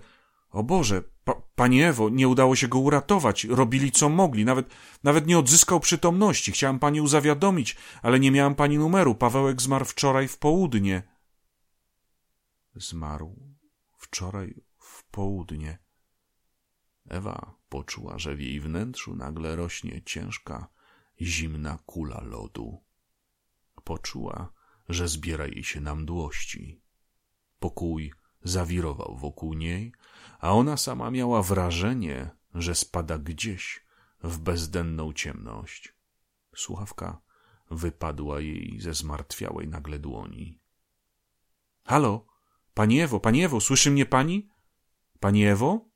o 0.50 0.62
Boże, 0.62 1.02
pa, 1.24 1.34
Pani 1.54 1.82
Ewo, 1.82 2.08
nie 2.08 2.28
udało 2.28 2.56
się 2.56 2.68
go 2.68 2.78
uratować. 2.78 3.44
Robili 3.44 3.92
co 3.92 4.08
mogli. 4.08 4.44
Nawet, 4.44 4.74
nawet 5.04 5.26
nie 5.26 5.38
odzyskał 5.38 5.80
przytomności. 5.80 6.52
Chciałem 6.52 6.78
Panią 6.78 7.06
zawiadomić, 7.06 7.76
ale 8.02 8.20
nie 8.20 8.30
miałem 8.30 8.54
Pani 8.54 8.78
numeru. 8.78 9.14
Pawełek 9.14 9.62
zmarł 9.62 9.84
wczoraj 9.84 10.28
w 10.28 10.38
południe. 10.38 11.02
Zmarł 12.74 13.56
wczoraj 13.98 14.54
w 14.78 15.04
południe. 15.04 15.78
Ewa 17.08 17.54
poczuła, 17.68 18.18
że 18.18 18.36
w 18.36 18.40
jej 18.40 18.60
wnętrzu 18.60 19.16
nagle 19.16 19.56
rośnie 19.56 20.02
ciężka, 20.02 20.68
zimna 21.20 21.78
kula 21.86 22.20
lodu. 22.24 22.82
Poczuła, 23.84 24.52
że 24.88 25.08
zbiera 25.08 25.46
jej 25.46 25.64
się 25.64 25.80
na 25.80 25.94
mdłości. 25.94 26.80
Pokój 27.58 28.12
zawirował 28.48 29.16
wokół 29.16 29.54
niej, 29.54 29.92
a 30.38 30.52
ona 30.52 30.76
sama 30.76 31.10
miała 31.10 31.42
wrażenie, 31.42 32.30
że 32.54 32.74
spada 32.74 33.18
gdzieś 33.18 33.84
w 34.22 34.38
bezdenną 34.38 35.12
ciemność. 35.12 35.94
Słuchawka 36.56 37.20
wypadła 37.70 38.40
jej 38.40 38.80
ze 38.80 38.94
zmartwiałej 38.94 39.68
nagle 39.68 39.98
dłoni. 39.98 40.60
Halo, 41.84 42.26
pani 42.74 43.00
Ewo, 43.00 43.20
pani 43.20 43.44
Ewo, 43.44 43.60
słyszy 43.60 43.90
mnie 43.90 44.06
pani? 44.06 44.48
Pani 45.20 45.46
Ewo? 45.46 45.95